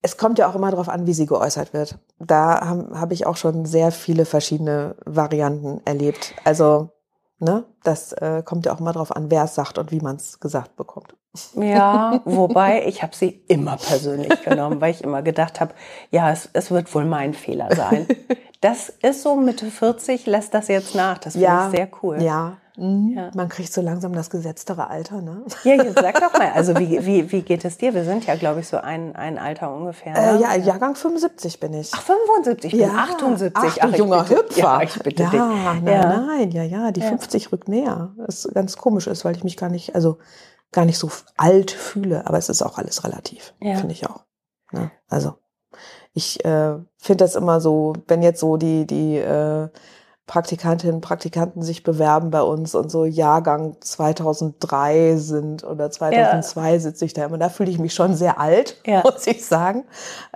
Es 0.00 0.16
kommt 0.16 0.38
ja 0.38 0.48
auch 0.48 0.54
immer 0.54 0.70
darauf 0.70 0.88
an, 0.88 1.06
wie 1.06 1.12
sie 1.12 1.26
geäußert 1.26 1.74
wird. 1.74 1.98
Da 2.18 2.60
habe 2.66 2.98
hab 2.98 3.12
ich 3.12 3.26
auch 3.26 3.36
schon 3.36 3.66
sehr 3.66 3.90
viele 3.90 4.24
verschiedene 4.24 4.94
Varianten 5.04 5.82
erlebt. 5.84 6.34
Also, 6.44 6.90
ne, 7.38 7.64
das 7.82 8.12
äh, 8.12 8.42
kommt 8.44 8.64
ja 8.64 8.72
auch 8.72 8.80
immer 8.80 8.92
darauf 8.92 9.14
an, 9.14 9.30
wer 9.30 9.44
es 9.44 9.54
sagt 9.54 9.76
und 9.76 9.90
wie 9.90 10.00
man 10.00 10.16
es 10.16 10.40
gesagt 10.40 10.76
bekommt. 10.76 11.14
Ja, 11.54 12.20
wobei 12.24 12.86
ich 12.86 13.02
habe 13.02 13.14
sie 13.14 13.42
immer 13.48 13.76
persönlich 13.76 14.42
genommen, 14.42 14.80
weil 14.80 14.92
ich 14.92 15.04
immer 15.04 15.22
gedacht 15.22 15.60
habe, 15.60 15.74
ja, 16.10 16.30
es, 16.30 16.48
es 16.52 16.70
wird 16.70 16.92
wohl 16.94 17.04
mein 17.04 17.34
Fehler 17.34 17.74
sein. 17.74 18.06
Das 18.60 18.88
ist 18.88 19.22
so 19.22 19.36
Mitte 19.36 19.66
40, 19.70 20.26
lässt 20.26 20.52
das 20.54 20.68
jetzt 20.68 20.94
nach. 20.94 21.18
Das 21.18 21.34
finde 21.34 21.48
ich 21.70 21.76
sehr 21.76 21.88
cool. 22.02 22.20
Ja. 22.22 22.56
Mhm. 22.76 23.14
Ja. 23.16 23.30
Man 23.34 23.48
kriegt 23.48 23.72
so 23.72 23.80
langsam 23.80 24.12
das 24.12 24.30
gesetztere 24.30 24.88
Alter, 24.88 25.20
ne? 25.20 25.42
Ja, 25.64 25.74
jetzt 25.74 25.98
sag 25.98 26.14
doch 26.20 26.32
mal, 26.38 26.52
also 26.52 26.76
wie, 26.78 27.04
wie, 27.04 27.30
wie 27.32 27.42
geht 27.42 27.64
es 27.64 27.76
dir? 27.76 27.92
Wir 27.92 28.04
sind 28.04 28.26
ja, 28.26 28.36
glaube 28.36 28.60
ich, 28.60 28.68
so 28.68 28.76
ein, 28.76 29.16
ein 29.16 29.36
Alter 29.38 29.72
ungefähr. 29.74 30.14
Äh, 30.16 30.34
ne? 30.34 30.40
ja, 30.42 30.54
Jahrgang 30.56 30.94
75 30.94 31.58
bin 31.58 31.74
ich. 31.74 31.90
Ach, 31.92 32.02
75, 32.02 32.72
ich 32.72 32.78
bin 32.80 32.90
78. 32.90 33.82
Ach, 33.82 33.90
ich 33.90 33.96
junger 33.96 34.22
bitte- 34.22 34.36
Hüpfer. 34.42 34.58
Ja, 34.60 34.82
ich 34.82 34.98
bitte 35.00 35.22
ja, 35.24 35.30
dich. 35.30 35.40
Nein, 35.40 35.86
Ja. 35.86 36.20
nein, 36.20 36.50
ja, 36.52 36.62
ja, 36.62 36.90
die 36.92 37.00
Ja. 37.00 37.08
50 37.08 37.50
rückt 37.52 37.68
näher. 37.68 38.12
Was 38.16 38.48
ganz 38.54 38.76
komisch 38.76 39.06
ist, 39.08 39.24
weil 39.24 39.34
ich 39.36 39.42
mich 39.44 39.56
gar 39.56 39.70
nicht, 39.70 39.94
also 39.96 40.18
gar 40.70 40.84
nicht 40.84 40.98
so 40.98 41.10
alt 41.36 41.70
fühle, 41.72 42.26
aber 42.26 42.38
es 42.38 42.48
ist 42.48 42.62
auch 42.62 42.78
alles 42.78 43.02
relativ, 43.04 43.54
Ja. 43.60 43.76
finde 43.76 43.92
ich 43.92 44.08
auch. 44.08 44.24
Ne? 44.72 44.90
Also 45.08 45.34
ich 46.14 46.44
äh, 46.44 46.74
finde 46.96 47.24
das 47.24 47.34
immer 47.36 47.60
so, 47.60 47.94
wenn 48.06 48.22
jetzt 48.22 48.40
so 48.40 48.56
die, 48.56 48.86
die 48.86 49.16
äh, 49.18 49.68
Praktikantinnen 50.26 50.96
und 50.96 51.00
Praktikanten 51.00 51.62
sich 51.62 51.82
bewerben 51.82 52.30
bei 52.30 52.42
uns 52.42 52.74
und 52.74 52.90
so 52.90 53.04
Jahrgang 53.06 53.76
2003 53.80 55.16
sind 55.16 55.64
oder 55.64 55.90
2002 55.90 56.78
sitze 56.78 57.04
ich 57.06 57.14
da 57.14 57.24
immer, 57.24 57.38
da 57.38 57.48
fühle 57.48 57.70
ich 57.70 57.78
mich 57.78 57.94
schon 57.94 58.14
sehr 58.14 58.38
alt, 58.38 58.76
Ja. 58.86 59.02
muss 59.04 59.26
ich 59.26 59.44
sagen. 59.44 59.84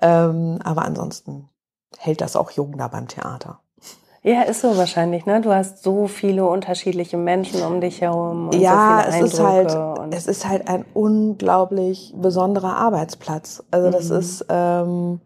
Ähm, 0.00 0.58
aber 0.64 0.82
ansonsten 0.82 1.49
hält 1.99 2.20
das 2.20 2.37
auch 2.37 2.50
jung 2.52 2.78
da 2.78 2.88
beim 2.88 3.06
Theater. 3.06 3.61
Ja, 4.25 4.42
ist 4.42 4.61
so 4.61 4.76
wahrscheinlich, 4.76 5.26
ne? 5.26 5.40
Du 5.40 5.52
hast 5.52 5.82
so 5.82 6.06
viele 6.06 6.46
unterschiedliche 6.46 7.16
Menschen 7.16 7.61
um 7.62 7.80
dich 7.80 8.00
herum 8.00 8.49
und 8.49 8.61
ja, 8.61 9.02
so 9.02 9.08
es 9.08 9.16
viele 9.16 9.26
ist 9.26 9.40
halt, 9.40 9.68
Eindrücke 9.68 10.16
es 10.16 10.26
ist 10.28 10.49
halt 10.49 10.68
ein 10.68 10.84
unglaublich 10.94 12.14
besonderer 12.16 12.76
Arbeitsplatz. 12.76 13.64
Also 13.72 13.90
das 13.90 14.11
Mhm. 14.11 14.16
ist 14.16 14.46
ähm, 14.49 15.20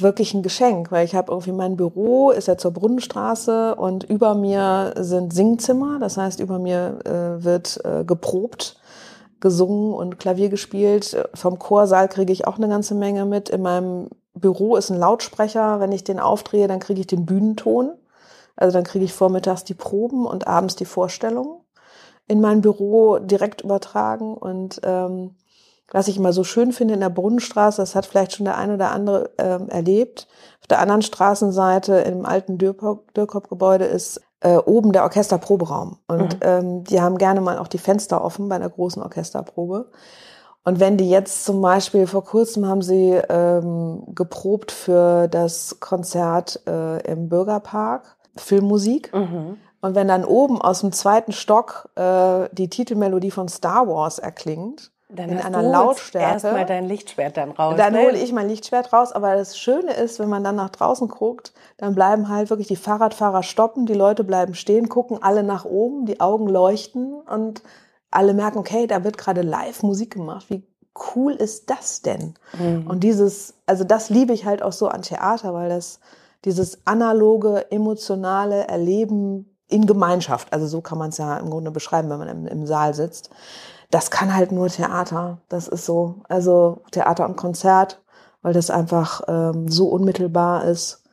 wirklich 0.00 0.34
ein 0.34 0.42
Geschenk, 0.42 0.90
weil 0.90 1.04
ich 1.04 1.14
habe 1.14 1.30
irgendwie 1.30 1.52
mein 1.52 1.76
Büro 1.76 2.30
ist 2.30 2.48
ja 2.48 2.56
zur 2.56 2.72
Brunnenstraße 2.72 3.74
und 3.74 4.04
über 4.04 4.34
mir 4.34 4.94
sind 4.96 5.32
Singzimmer. 5.32 5.98
Das 5.98 6.16
heißt, 6.16 6.40
über 6.40 6.58
mir 6.58 6.98
äh, 7.04 7.44
wird 7.44 7.80
äh, 7.84 8.04
geprobt, 8.04 8.76
gesungen 9.40 9.92
und 9.92 10.18
Klavier 10.18 10.48
gespielt. 10.48 11.16
Vom 11.34 11.58
Chorsaal 11.58 12.08
kriege 12.08 12.32
ich 12.32 12.46
auch 12.46 12.56
eine 12.56 12.68
ganze 12.68 12.94
Menge 12.94 13.26
mit. 13.26 13.48
In 13.48 13.62
meinem 13.62 14.08
Büro 14.34 14.76
ist 14.76 14.90
ein 14.90 14.98
Lautsprecher. 14.98 15.80
Wenn 15.80 15.92
ich 15.92 16.04
den 16.04 16.20
aufdrehe, 16.20 16.68
dann 16.68 16.80
kriege 16.80 17.00
ich 17.00 17.06
den 17.06 17.26
Bühnenton. 17.26 17.92
Also 18.56 18.78
dann 18.78 18.84
kriege 18.84 19.04
ich 19.04 19.12
vormittags 19.12 19.64
die 19.64 19.74
Proben 19.74 20.26
und 20.26 20.46
abends 20.46 20.76
die 20.76 20.84
Vorstellungen 20.84 21.60
in 22.28 22.40
mein 22.40 22.60
Büro 22.60 23.18
direkt 23.18 23.62
übertragen. 23.62 24.34
Und 24.34 24.80
ähm, 24.84 25.34
was 25.92 26.08
ich 26.08 26.16
immer 26.16 26.32
so 26.32 26.42
schön 26.42 26.72
finde 26.72 26.94
in 26.94 27.00
der 27.00 27.10
Brunnenstraße, 27.10 27.80
das 27.82 27.94
hat 27.94 28.06
vielleicht 28.06 28.32
schon 28.32 28.46
der 28.46 28.56
ein 28.58 28.72
oder 28.72 28.90
andere 28.90 29.30
ähm, 29.38 29.68
erlebt. 29.68 30.26
Auf 30.60 30.66
der 30.66 30.80
anderen 30.80 31.02
Straßenseite 31.02 31.96
im 31.96 32.24
alten 32.24 32.58
Dürkop-Gebäude 32.58 33.84
ist 33.84 34.20
äh, 34.40 34.56
oben 34.56 34.92
der 34.92 35.04
Orchesterproberaum. 35.04 35.98
Und 36.08 36.34
Mhm. 36.34 36.40
ähm, 36.40 36.84
die 36.84 37.00
haben 37.00 37.18
gerne 37.18 37.40
mal 37.40 37.58
auch 37.58 37.68
die 37.68 37.78
Fenster 37.78 38.24
offen 38.24 38.48
bei 38.48 38.56
einer 38.56 38.70
großen 38.70 39.02
Orchesterprobe. 39.02 39.90
Und 40.64 40.78
wenn 40.78 40.96
die 40.96 41.10
jetzt 41.10 41.44
zum 41.44 41.60
Beispiel, 41.60 42.06
vor 42.06 42.24
kurzem 42.24 42.66
haben 42.66 42.82
sie 42.82 43.10
ähm, 43.28 44.04
geprobt 44.14 44.70
für 44.70 45.26
das 45.28 45.80
Konzert 45.80 46.60
äh, 46.68 47.02
im 47.10 47.28
Bürgerpark, 47.28 48.16
Filmmusik. 48.36 49.12
Mhm. 49.12 49.58
Und 49.80 49.94
wenn 49.96 50.06
dann 50.06 50.24
oben 50.24 50.62
aus 50.62 50.80
dem 50.80 50.92
zweiten 50.92 51.32
Stock 51.32 51.90
äh, 51.96 52.48
die 52.52 52.70
Titelmelodie 52.70 53.32
von 53.32 53.48
Star 53.48 53.88
Wars 53.88 54.20
erklingt, 54.20 54.91
dann 55.14 55.30
in 55.30 55.38
einer 55.38 55.62
Lautstärke. 55.62 56.32
Erstmal 56.32 56.66
dein 56.66 56.88
Lichtschwert 56.88 57.36
dann 57.36 57.50
raus. 57.50 57.74
Dann 57.76 57.92
ne? 57.92 58.02
hole 58.02 58.18
ich 58.18 58.32
mein 58.32 58.48
Lichtschwert 58.48 58.92
raus. 58.92 59.12
Aber 59.12 59.34
das 59.34 59.58
Schöne 59.58 59.92
ist, 59.92 60.18
wenn 60.18 60.28
man 60.28 60.42
dann 60.42 60.56
nach 60.56 60.70
draußen 60.70 61.08
guckt, 61.08 61.52
dann 61.76 61.94
bleiben 61.94 62.28
halt 62.28 62.50
wirklich 62.50 62.68
die 62.68 62.76
Fahrradfahrer 62.76 63.42
stoppen, 63.42 63.86
die 63.86 63.94
Leute 63.94 64.24
bleiben 64.24 64.54
stehen, 64.54 64.88
gucken 64.88 65.22
alle 65.22 65.42
nach 65.42 65.64
oben, 65.64 66.06
die 66.06 66.20
Augen 66.20 66.48
leuchten 66.48 67.14
und 67.14 67.62
alle 68.10 68.34
merken, 68.34 68.58
okay, 68.58 68.86
da 68.86 69.04
wird 69.04 69.18
gerade 69.18 69.42
live 69.42 69.82
Musik 69.82 70.12
gemacht. 70.12 70.46
Wie 70.48 70.64
cool 71.14 71.32
ist 71.32 71.70
das 71.70 72.02
denn? 72.02 72.34
Mhm. 72.58 72.86
Und 72.86 73.00
dieses, 73.00 73.54
also 73.66 73.84
das 73.84 74.10
liebe 74.10 74.32
ich 74.32 74.44
halt 74.44 74.62
auch 74.62 74.72
so 74.72 74.88
an 74.88 75.02
Theater, 75.02 75.54
weil 75.54 75.68
das 75.68 76.00
dieses 76.44 76.86
analoge, 76.86 77.70
emotionale 77.70 78.66
Erleben 78.66 79.51
in 79.68 79.86
Gemeinschaft, 79.86 80.52
also 80.52 80.66
so 80.66 80.80
kann 80.80 80.98
man 80.98 81.10
es 81.10 81.18
ja 81.18 81.36
im 81.36 81.50
Grunde 81.50 81.70
beschreiben, 81.70 82.10
wenn 82.10 82.18
man 82.18 82.28
im, 82.28 82.46
im 82.46 82.66
Saal 82.66 82.94
sitzt. 82.94 83.30
Das 83.90 84.10
kann 84.10 84.34
halt 84.34 84.52
nur 84.52 84.68
Theater. 84.68 85.38
Das 85.48 85.68
ist 85.68 85.84
so, 85.84 86.22
also 86.28 86.82
Theater 86.90 87.26
und 87.26 87.36
Konzert, 87.36 88.02
weil 88.42 88.52
das 88.52 88.70
einfach 88.70 89.22
ähm, 89.28 89.68
so 89.68 89.88
unmittelbar 89.88 90.64
ist. 90.64 91.04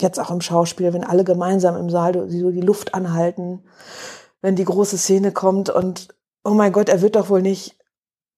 Jetzt 0.00 0.20
auch 0.20 0.30
im 0.30 0.40
Schauspiel, 0.40 0.92
wenn 0.92 1.04
alle 1.04 1.24
gemeinsam 1.24 1.76
im 1.76 1.90
Saal 1.90 2.14
so 2.28 2.50
die 2.50 2.60
Luft 2.60 2.94
anhalten, 2.94 3.64
wenn 4.40 4.56
die 4.56 4.64
große 4.64 4.96
Szene 4.96 5.32
kommt 5.32 5.70
und 5.70 6.08
oh 6.44 6.50
mein 6.54 6.72
Gott, 6.72 6.88
er 6.88 7.02
wird 7.02 7.16
doch 7.16 7.28
wohl 7.28 7.42
nicht, 7.42 7.76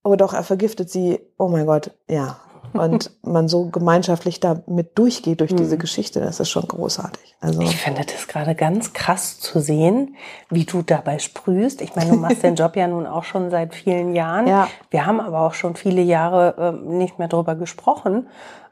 oh 0.02 0.16
doch, 0.16 0.32
er 0.32 0.42
vergiftet 0.42 0.90
sie, 0.90 1.20
oh 1.38 1.48
mein 1.48 1.66
Gott, 1.66 1.90
ja. 2.08 2.38
Und 2.72 3.10
man 3.22 3.48
so 3.48 3.66
gemeinschaftlich 3.66 4.40
damit 4.40 4.96
durchgeht 4.96 5.40
durch 5.40 5.54
diese 5.54 5.74
mhm. 5.74 5.80
Geschichte, 5.80 6.20
das 6.20 6.40
ist 6.40 6.50
schon 6.50 6.66
großartig. 6.68 7.34
Also 7.40 7.60
ich 7.62 7.76
finde 7.76 8.04
das 8.04 8.28
gerade 8.28 8.54
ganz 8.54 8.92
krass 8.92 9.40
zu 9.40 9.60
sehen, 9.60 10.16
wie 10.50 10.64
du 10.64 10.82
dabei 10.82 11.18
sprühst. 11.18 11.80
Ich 11.80 11.96
meine, 11.96 12.10
du 12.10 12.16
machst 12.16 12.42
den 12.42 12.54
Job 12.56 12.76
ja 12.76 12.86
nun 12.86 13.06
auch 13.06 13.24
schon 13.24 13.50
seit 13.50 13.74
vielen 13.74 14.14
Jahren. 14.14 14.46
Ja. 14.46 14.68
Wir 14.90 15.06
haben 15.06 15.20
aber 15.20 15.40
auch 15.40 15.54
schon 15.54 15.74
viele 15.74 16.02
Jahre 16.02 16.76
äh, 16.84 16.88
nicht 16.88 17.18
mehr 17.18 17.28
drüber 17.28 17.54
gesprochen, 17.56 18.28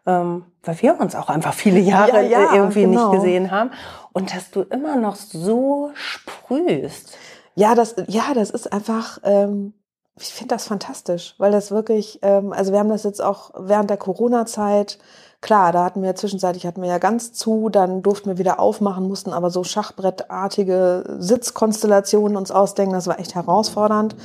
ähm, 0.07 0.45
weil 0.63 0.81
wir 0.83 1.01
uns 1.01 1.15
auch 1.15 1.29
einfach 1.29 1.55
viele 1.55 1.81
Jahre 1.81 2.23
ja, 2.23 2.41
ja, 2.41 2.55
irgendwie 2.55 2.83
genau. 2.83 3.11
nicht 3.11 3.21
gesehen 3.21 3.51
haben. 3.51 3.71
Und 4.13 4.35
dass 4.35 4.51
du 4.51 4.63
immer 4.63 4.97
noch 4.97 5.17
so 5.17 5.91
sprühst. 5.95 7.17
Ja, 7.55 7.75
das, 7.75 7.97
ja, 8.07 8.35
das 8.35 8.51
ist 8.51 8.73
einfach, 8.73 9.19
ähm, 9.25 9.75
ich 10.21 10.33
finde 10.33 10.55
das 10.55 10.67
fantastisch, 10.67 11.35
weil 11.39 11.53
das 11.53 11.71
wirklich, 11.71 12.19
ähm, 12.23 12.53
also 12.53 12.73
wir 12.73 12.79
haben 12.79 12.89
das 12.89 13.05
jetzt 13.05 13.23
auch 13.23 13.51
während 13.57 13.91
der 13.91 13.97
Corona-Zeit, 13.97 14.99
klar, 15.41 15.73
da 15.73 15.85
hatten 15.85 16.03
wir 16.03 16.15
zwischenzeitlich 16.17 16.67
hatten 16.67 16.83
wir 16.83 16.89
ja 16.89 16.99
ganz 16.99 17.33
zu, 17.33 17.69
dann 17.69 18.03
durften 18.03 18.29
wir 18.29 18.39
wieder 18.39 18.59
aufmachen, 18.61 19.07
mussten 19.07 19.33
aber 19.33 19.51
so 19.51 19.65
schachbrettartige 19.65 21.17
Sitzkonstellationen 21.19 22.37
uns 22.37 22.51
ausdenken, 22.51 22.95
das 22.95 23.07
war 23.07 23.19
echt 23.19 23.35
herausfordernd, 23.35 24.17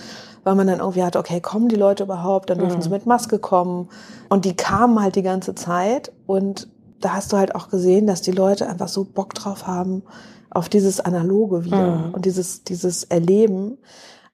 weil 0.44 0.56
man 0.56 0.68
dann 0.68 0.80
irgendwie 0.80 1.04
hatte, 1.04 1.20
okay, 1.20 1.40
kommen 1.42 1.70
die 1.70 1.76
Leute 1.76 2.04
überhaupt, 2.04 2.50
dann 2.50 2.58
durften 2.58 2.80
mhm. 2.80 2.84
sie 2.84 2.90
mit 2.90 3.06
Maske 3.06 3.40
kommen 3.40 3.90
und 4.30 4.46
die 4.46 4.56
kamen 4.56 5.02
halt 5.02 5.16
die 5.16 5.24
ganze 5.24 5.56
Zeit 5.56 6.12
und 6.26 6.68
da 7.00 7.14
hast 7.14 7.34
du 7.34 7.38
halt 7.38 7.54
auch 7.54 7.70
gesehen, 7.70 8.08
dass 8.08 8.22
die 8.22 8.32
Leute 8.32 8.68
einfach 8.68 8.88
so 8.88 9.04
Bock 9.04 9.34
drauf 9.34 9.68
haben, 9.68 10.04
auf 10.50 10.70
dieses 10.70 11.00
Analoge 11.00 11.66
wieder 11.66 11.98
mhm. 11.98 12.14
und 12.14 12.26
dieses, 12.26 12.64
dieses 12.64 13.04
Erleben. 13.04 13.78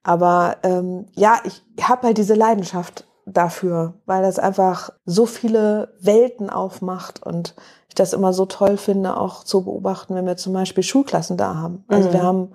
Aber 0.04 0.58
ähm, 0.64 1.08
ja, 1.16 1.40
ich 1.44 1.62
habe 1.82 2.08
halt 2.08 2.18
diese 2.18 2.34
Leidenschaft 2.34 3.06
dafür, 3.26 3.96
weil 4.06 4.24
das 4.24 4.40
einfach 4.40 4.92
so 5.06 5.26
viele 5.26 5.96
Welten 6.00 6.50
aufmacht 6.50 7.24
und 7.24 7.56
ich 7.88 7.96
das 7.96 8.14
immer 8.14 8.34
so 8.34 8.46
toll 8.46 8.78
finde, 8.78 9.18
auch 9.18 9.44
zu 9.44 9.64
beobachten, 9.64 10.16
wenn 10.16 10.26
wir 10.26 10.38
zum 10.38 10.54
Beispiel 10.54 10.84
Schulklassen 10.84 11.38
da 11.38 11.56
haben. 11.56 11.84
Also 11.88 12.10
mhm. 12.10 12.14
wir 12.14 12.24
haben 12.24 12.50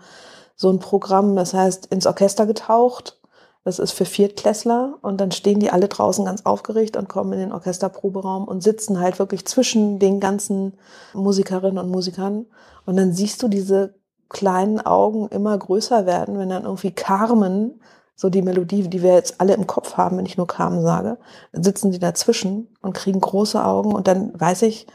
so 0.57 0.71
ein 0.71 0.79
Programm, 0.79 1.37
das 1.37 1.55
heißt 1.55 1.87
ins 1.87 2.07
Orchester 2.07 2.47
getaucht. 2.47 3.21
Das 3.65 3.79
ist 3.79 3.93
für 3.93 4.05
Viertklässler 4.05 4.99
und 5.01 5.21
dann 5.23 5.33
stehen 5.33 5.59
die 5.59 5.71
alle 5.71 5.89
draußen 5.89 6.27
ganz 6.27 6.45
aufgeregt 6.45 6.99
und 6.99 7.09
kommen 7.09 7.33
in 7.33 7.39
den 7.39 7.53
Orchesterproberaum 7.53 8.47
und 8.47 8.63
sitzen 8.63 9.01
halt 9.01 9.19
wirklich 9.19 9.47
zwischen 9.47 9.99
den 9.99 10.21
ganzen 10.21 10.75
Musikerinnen 11.15 11.79
und 11.79 11.91
Musikern 11.91 12.45
und 12.85 12.97
dann 12.97 13.15
siehst 13.15 13.43
du 13.43 13.49
diese 13.49 13.95
kleinen 14.35 14.85
Augen 14.85 15.29
immer 15.29 15.57
größer 15.57 16.05
werden, 16.05 16.39
wenn 16.39 16.51
dann 16.51 16.65
irgendwie 16.65 16.91
Carmen, 16.91 17.81
so 18.17 18.29
die 18.29 18.43
Melodie, 18.43 18.89
die 18.89 19.03
wir 19.03 19.15
jetzt 19.15 19.41
alle 19.41 19.55
im 19.55 19.67
Kopf 19.67 19.97
haben, 19.97 20.19
wenn 20.19 20.27
ich 20.27 20.37
nur 20.37 20.47
Carmen 20.47 20.83
sage, 20.83 21.17
sitzen 21.53 21.91
die 21.91 21.99
dazwischen 21.99 22.69
und 22.83 22.93
kriegen 22.93 23.21
große 23.21 23.65
Augen 23.65 23.95
und 23.95 24.07
dann 24.07 24.39
weiß 24.39 24.63
ich, 24.63 24.87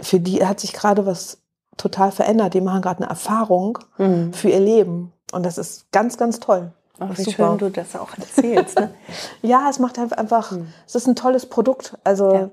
für 0.00 0.20
die 0.20 0.44
hat 0.46 0.60
sich 0.60 0.72
gerade 0.72 1.04
was 1.04 1.38
total 1.76 2.10
verändert. 2.10 2.54
Die 2.54 2.60
machen 2.60 2.82
gerade 2.82 3.02
eine 3.02 3.10
Erfahrung 3.10 3.78
mhm. 3.98 4.32
für 4.32 4.48
ihr 4.48 4.60
Leben 4.60 5.12
und 5.32 5.44
das 5.44 5.58
ist 5.58 5.92
ganz, 5.92 6.16
ganz 6.16 6.40
toll. 6.40 6.72
Ach, 6.98 7.10
wie 7.18 7.24
super. 7.24 7.50
schön 7.50 7.58
du 7.58 7.70
das 7.70 7.94
auch 7.94 8.16
erzählst. 8.16 8.78
Ne? 8.78 8.94
ja, 9.42 9.68
es 9.68 9.78
macht 9.78 9.98
halt 9.98 10.16
einfach, 10.16 10.52
mhm. 10.52 10.68
es 10.86 10.94
ist 10.94 11.06
ein 11.06 11.14
tolles 11.14 11.46
Produkt. 11.46 11.98
Also 12.04 12.34
ja 12.34 12.50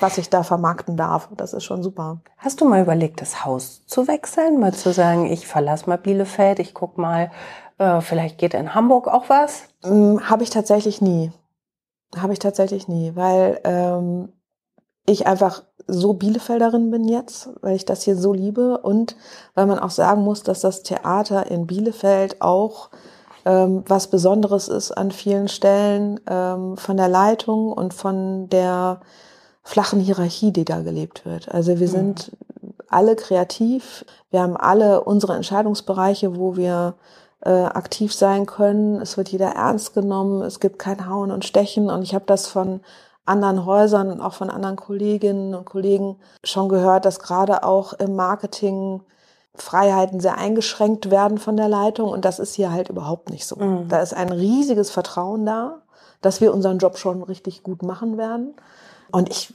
was 0.00 0.18
ich 0.18 0.30
da 0.30 0.42
vermarkten 0.42 0.96
darf. 0.96 1.28
Das 1.36 1.52
ist 1.52 1.64
schon 1.64 1.82
super. 1.82 2.20
Hast 2.38 2.60
du 2.60 2.68
mal 2.68 2.82
überlegt, 2.82 3.20
das 3.20 3.44
Haus 3.44 3.86
zu 3.86 4.08
wechseln? 4.08 4.60
Mal 4.60 4.74
zu 4.74 4.92
sagen, 4.92 5.26
ich 5.26 5.46
verlasse 5.46 5.88
mal 5.88 5.98
Bielefeld, 5.98 6.58
ich 6.58 6.74
guck 6.74 6.98
mal, 6.98 7.30
äh, 7.78 8.00
vielleicht 8.00 8.38
geht 8.38 8.54
in 8.54 8.74
Hamburg 8.74 9.08
auch 9.08 9.28
was? 9.28 9.64
Hm, 9.82 10.28
Habe 10.28 10.42
ich 10.42 10.50
tatsächlich 10.50 11.00
nie. 11.00 11.32
Habe 12.16 12.32
ich 12.32 12.38
tatsächlich 12.38 12.88
nie, 12.88 13.12
weil 13.14 13.60
ähm, 13.64 14.32
ich 15.06 15.26
einfach 15.26 15.62
so 15.86 16.12
Bielefelderin 16.12 16.90
bin 16.90 17.08
jetzt, 17.08 17.50
weil 17.60 17.74
ich 17.74 17.84
das 17.84 18.02
hier 18.02 18.16
so 18.16 18.32
liebe 18.32 18.78
und 18.78 19.16
weil 19.54 19.66
man 19.66 19.78
auch 19.78 19.90
sagen 19.90 20.22
muss, 20.22 20.42
dass 20.42 20.60
das 20.60 20.82
Theater 20.82 21.50
in 21.50 21.66
Bielefeld 21.66 22.40
auch 22.40 22.90
ähm, 23.44 23.82
was 23.86 24.08
Besonderes 24.08 24.68
ist 24.68 24.92
an 24.92 25.10
vielen 25.10 25.48
Stellen 25.48 26.20
ähm, 26.28 26.76
von 26.76 26.96
der 26.96 27.08
Leitung 27.08 27.72
und 27.72 27.94
von 27.94 28.48
der 28.48 29.00
flachen 29.62 30.00
Hierarchie, 30.00 30.52
die 30.52 30.64
da 30.64 30.80
gelebt 30.80 31.24
wird. 31.24 31.48
Also 31.52 31.78
wir 31.78 31.88
mhm. 31.88 31.92
sind 31.92 32.32
alle 32.88 33.16
kreativ, 33.16 34.04
wir 34.30 34.42
haben 34.42 34.56
alle 34.56 35.02
unsere 35.04 35.34
Entscheidungsbereiche, 35.34 36.36
wo 36.36 36.56
wir 36.56 36.94
äh, 37.44 37.50
aktiv 37.50 38.14
sein 38.14 38.46
können. 38.46 39.00
Es 39.00 39.16
wird 39.16 39.28
jeder 39.28 39.48
ernst 39.50 39.94
genommen, 39.94 40.42
es 40.42 40.60
gibt 40.60 40.78
kein 40.78 41.08
Hauen 41.08 41.30
und 41.30 41.44
Stechen 41.44 41.90
und 41.90 42.02
ich 42.02 42.14
habe 42.14 42.24
das 42.26 42.46
von 42.46 42.80
anderen 43.24 43.64
Häusern 43.64 44.10
und 44.10 44.20
auch 44.20 44.34
von 44.34 44.50
anderen 44.50 44.76
Kolleginnen 44.76 45.54
und 45.54 45.64
Kollegen 45.64 46.16
schon 46.42 46.68
gehört, 46.68 47.04
dass 47.04 47.20
gerade 47.20 47.62
auch 47.62 47.92
im 47.94 48.16
Marketing 48.16 49.00
Freiheiten 49.54 50.18
sehr 50.18 50.38
eingeschränkt 50.38 51.10
werden 51.10 51.38
von 51.38 51.56
der 51.56 51.68
Leitung 51.68 52.08
und 52.08 52.24
das 52.24 52.38
ist 52.38 52.54
hier 52.54 52.72
halt 52.72 52.88
überhaupt 52.88 53.30
nicht 53.30 53.46
so. 53.46 53.56
Mhm. 53.56 53.88
Da 53.88 54.00
ist 54.00 54.14
ein 54.14 54.30
riesiges 54.30 54.90
Vertrauen 54.90 55.46
da, 55.46 55.82
dass 56.20 56.40
wir 56.40 56.54
unseren 56.54 56.78
Job 56.78 56.96
schon 56.98 57.22
richtig 57.22 57.62
gut 57.62 57.82
machen 57.82 58.16
werden. 58.16 58.54
Und 59.12 59.30
ich 59.30 59.54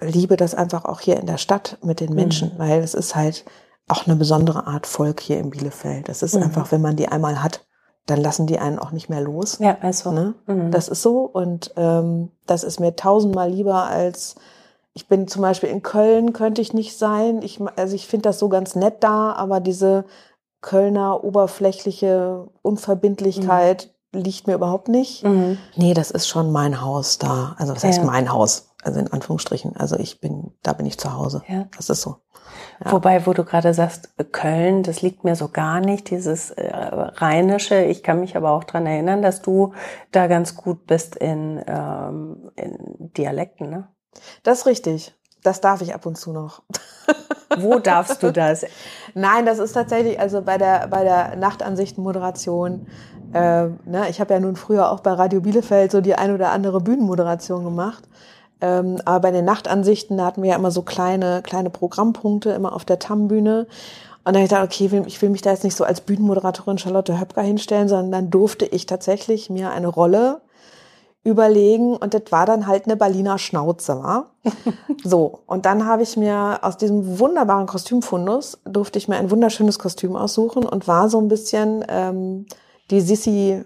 liebe 0.00 0.36
das 0.36 0.54
einfach 0.54 0.84
auch 0.84 1.00
hier 1.00 1.18
in 1.18 1.26
der 1.26 1.38
Stadt 1.38 1.78
mit 1.82 2.00
den 2.00 2.14
Menschen, 2.14 2.54
mhm. 2.54 2.58
weil 2.58 2.80
es 2.80 2.94
ist 2.94 3.16
halt 3.16 3.44
auch 3.88 4.06
eine 4.06 4.16
besondere 4.16 4.66
Art 4.66 4.86
Volk 4.86 5.20
hier 5.20 5.38
in 5.38 5.50
Bielefeld. 5.50 6.08
Das 6.08 6.22
ist 6.22 6.34
mhm. 6.34 6.44
einfach, 6.44 6.70
wenn 6.70 6.82
man 6.82 6.96
die 6.96 7.08
einmal 7.08 7.42
hat, 7.42 7.66
dann 8.06 8.20
lassen 8.20 8.46
die 8.46 8.58
einen 8.58 8.78
auch 8.78 8.92
nicht 8.92 9.08
mehr 9.08 9.20
los. 9.20 9.58
Ja, 9.58 9.76
also. 9.80 10.12
Ne? 10.12 10.34
Mhm. 10.46 10.70
Das 10.70 10.88
ist 10.88 11.02
so 11.02 11.20
und 11.20 11.72
ähm, 11.76 12.30
das 12.46 12.64
ist 12.64 12.80
mir 12.80 12.96
tausendmal 12.96 13.50
lieber 13.50 13.86
als 13.86 14.36
ich 14.98 15.06
bin 15.06 15.28
zum 15.28 15.42
Beispiel 15.42 15.68
in 15.68 15.84
Köln, 15.84 16.32
könnte 16.32 16.60
ich 16.60 16.72
nicht 16.72 16.98
sein. 16.98 17.40
Ich, 17.42 17.60
also 17.76 17.94
ich 17.94 18.08
finde 18.08 18.30
das 18.30 18.40
so 18.40 18.48
ganz 18.48 18.74
nett 18.74 18.96
da, 19.04 19.32
aber 19.32 19.60
diese 19.60 20.04
Kölner 20.60 21.22
oberflächliche 21.22 22.48
Unverbindlichkeit 22.62 23.94
mhm. 24.12 24.20
liegt 24.22 24.48
mir 24.48 24.54
überhaupt 24.54 24.88
nicht. 24.88 25.22
Mhm. 25.22 25.56
Nee, 25.76 25.94
das 25.94 26.10
ist 26.10 26.26
schon 26.26 26.50
mein 26.50 26.80
Haus 26.80 27.18
da. 27.18 27.54
Also 27.58 27.76
was 27.76 27.84
heißt 27.84 27.98
ja. 27.98 28.04
mein 28.04 28.32
Haus? 28.32 28.67
Also 28.82 29.00
in 29.00 29.12
Anführungsstrichen. 29.12 29.76
Also 29.76 29.96
ich 29.96 30.20
bin, 30.20 30.52
da 30.62 30.72
bin 30.72 30.86
ich 30.86 30.98
zu 30.98 31.12
Hause. 31.12 31.42
Ja. 31.48 31.66
Das 31.76 31.90
ist 31.90 32.02
so. 32.02 32.16
Ja. 32.84 32.92
Wobei, 32.92 33.26
wo 33.26 33.32
du 33.32 33.44
gerade 33.44 33.74
sagst, 33.74 34.10
Köln, 34.32 34.82
das 34.82 35.02
liegt 35.02 35.24
mir 35.24 35.34
so 35.34 35.48
gar 35.48 35.80
nicht, 35.80 36.10
dieses 36.10 36.50
äh, 36.52 36.70
Rheinische. 36.72 37.82
Ich 37.82 38.02
kann 38.02 38.20
mich 38.20 38.36
aber 38.36 38.52
auch 38.52 38.64
dran 38.64 38.86
erinnern, 38.86 39.20
dass 39.20 39.42
du 39.42 39.74
da 40.12 40.28
ganz 40.28 40.54
gut 40.54 40.86
bist 40.86 41.16
in, 41.16 41.62
ähm, 41.66 42.50
in 42.54 43.12
Dialekten, 43.16 43.68
ne? 43.70 43.88
Das 44.42 44.60
ist 44.60 44.66
richtig. 44.66 45.14
Das 45.42 45.60
darf 45.60 45.80
ich 45.82 45.94
ab 45.94 46.06
und 46.06 46.16
zu 46.16 46.32
noch. 46.32 46.62
Wo 47.58 47.78
darfst 47.78 48.22
du 48.22 48.32
das? 48.32 48.64
Nein, 49.14 49.46
das 49.46 49.58
ist 49.58 49.72
tatsächlich, 49.72 50.20
also 50.20 50.42
bei 50.42 50.58
der, 50.58 50.88
bei 50.88 51.04
der 51.04 51.36
Nachtansichtenmoderation, 51.36 52.86
äh, 53.32 53.66
ne, 53.84 54.06
ich 54.08 54.20
habe 54.20 54.34
ja 54.34 54.40
nun 54.40 54.56
früher 54.56 54.90
auch 54.90 55.00
bei 55.00 55.12
Radio 55.12 55.40
Bielefeld 55.40 55.92
so 55.92 56.00
die 56.00 56.14
ein 56.14 56.34
oder 56.34 56.50
andere 56.50 56.80
Bühnenmoderation 56.80 57.64
gemacht. 57.64 58.08
Ähm, 58.60 59.00
aber 59.04 59.20
bei 59.20 59.30
den 59.30 59.44
Nachtansichten, 59.44 60.16
da 60.16 60.26
hatten 60.26 60.42
wir 60.42 60.50
ja 60.50 60.56
immer 60.56 60.70
so 60.70 60.82
kleine, 60.82 61.42
kleine 61.42 61.70
Programmpunkte, 61.70 62.50
immer 62.50 62.74
auf 62.74 62.84
der 62.84 62.98
TAM-Bühne. 62.98 63.66
Und 64.24 64.34
dann 64.34 64.36
habe 64.36 64.44
ich 64.44 64.50
gedacht, 64.50 64.64
okay, 64.64 65.02
ich 65.06 65.22
will 65.22 65.30
mich 65.30 65.42
da 65.42 65.50
jetzt 65.50 65.64
nicht 65.64 65.76
so 65.76 65.84
als 65.84 66.00
Bühnenmoderatorin 66.00 66.78
Charlotte 66.78 67.18
Höpker 67.18 67.42
hinstellen, 67.42 67.88
sondern 67.88 68.12
dann 68.12 68.30
durfte 68.30 68.66
ich 68.66 68.86
tatsächlich 68.86 69.48
mir 69.48 69.70
eine 69.70 69.88
Rolle 69.88 70.42
überlegen 71.24 71.96
und 71.96 72.14
das 72.14 72.22
war 72.30 72.46
dann 72.46 72.66
halt 72.66 72.86
eine 72.86 72.96
Berliner 72.96 73.38
Schnauze, 73.38 74.02
war. 74.02 74.34
so, 75.04 75.40
und 75.46 75.66
dann 75.66 75.86
habe 75.86 76.02
ich 76.02 76.16
mir 76.16 76.60
aus 76.62 76.76
diesem 76.76 77.18
wunderbaren 77.18 77.66
Kostümfundus, 77.66 78.58
durfte 78.64 78.98
ich 78.98 79.08
mir 79.08 79.16
ein 79.16 79.30
wunderschönes 79.30 79.78
Kostüm 79.78 80.16
aussuchen 80.16 80.64
und 80.64 80.88
war 80.88 81.08
so 81.08 81.20
ein 81.20 81.28
bisschen 81.28 81.84
ähm, 81.88 82.46
die 82.90 83.00
Sissi, 83.00 83.64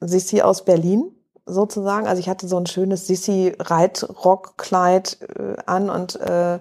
Sissi 0.00 0.42
aus 0.42 0.64
Berlin 0.64 1.14
sozusagen. 1.46 2.06
Also 2.06 2.20
ich 2.20 2.28
hatte 2.28 2.48
so 2.48 2.56
ein 2.56 2.66
schönes 2.66 3.06
Sissi-Reitrockkleid 3.06 5.18
äh, 5.38 5.56
an 5.66 5.90
und 5.90 6.20
äh, 6.20 6.58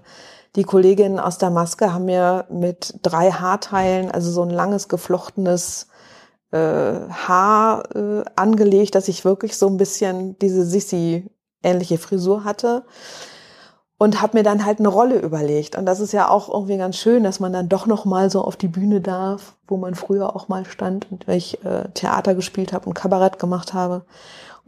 die 0.55 0.63
Kolleginnen 0.63 1.19
aus 1.19 1.37
der 1.37 1.51
Maske 1.51 1.93
haben 1.93 2.05
mir 2.05 2.45
mit 2.49 2.95
drei 3.03 3.31
Haarteilen, 3.31 4.11
also 4.11 4.31
so 4.31 4.41
ein 4.41 4.49
langes 4.49 4.87
geflochtenes 4.87 5.87
äh, 6.51 6.57
Haar 6.57 7.95
äh, 7.95 8.23
angelegt, 8.35 8.95
dass 8.95 9.07
ich 9.07 9.25
wirklich 9.25 9.57
so 9.57 9.67
ein 9.67 9.77
bisschen 9.77 10.37
diese 10.39 10.65
Sissi-ähnliche 10.65 11.99
Frisur 11.99 12.43
hatte 12.43 12.83
und 13.99 14.21
habe 14.21 14.37
mir 14.37 14.43
dann 14.43 14.65
halt 14.65 14.79
eine 14.79 14.87
Rolle 14.87 15.19
überlegt 15.19 15.77
und 15.77 15.85
das 15.85 15.99
ist 15.99 16.13
ja 16.13 16.29
auch 16.29 16.49
irgendwie 16.49 16.77
ganz 16.77 16.97
schön, 16.97 17.23
dass 17.23 17.39
man 17.39 17.53
dann 17.53 17.69
doch 17.69 17.85
noch 17.85 18.05
mal 18.05 18.31
so 18.31 18.41
auf 18.41 18.55
die 18.55 18.67
Bühne 18.67 19.01
darf, 19.01 19.53
wo 19.67 19.77
man 19.77 19.93
früher 19.93 20.35
auch 20.35 20.47
mal 20.47 20.65
stand 20.65 21.05
und 21.11 21.27
ich 21.27 21.63
äh, 21.63 21.89
Theater 21.93 22.33
gespielt 22.33 22.73
habe 22.73 22.87
und 22.87 22.95
Kabarett 22.95 23.37
gemacht 23.37 23.75
habe 23.75 24.03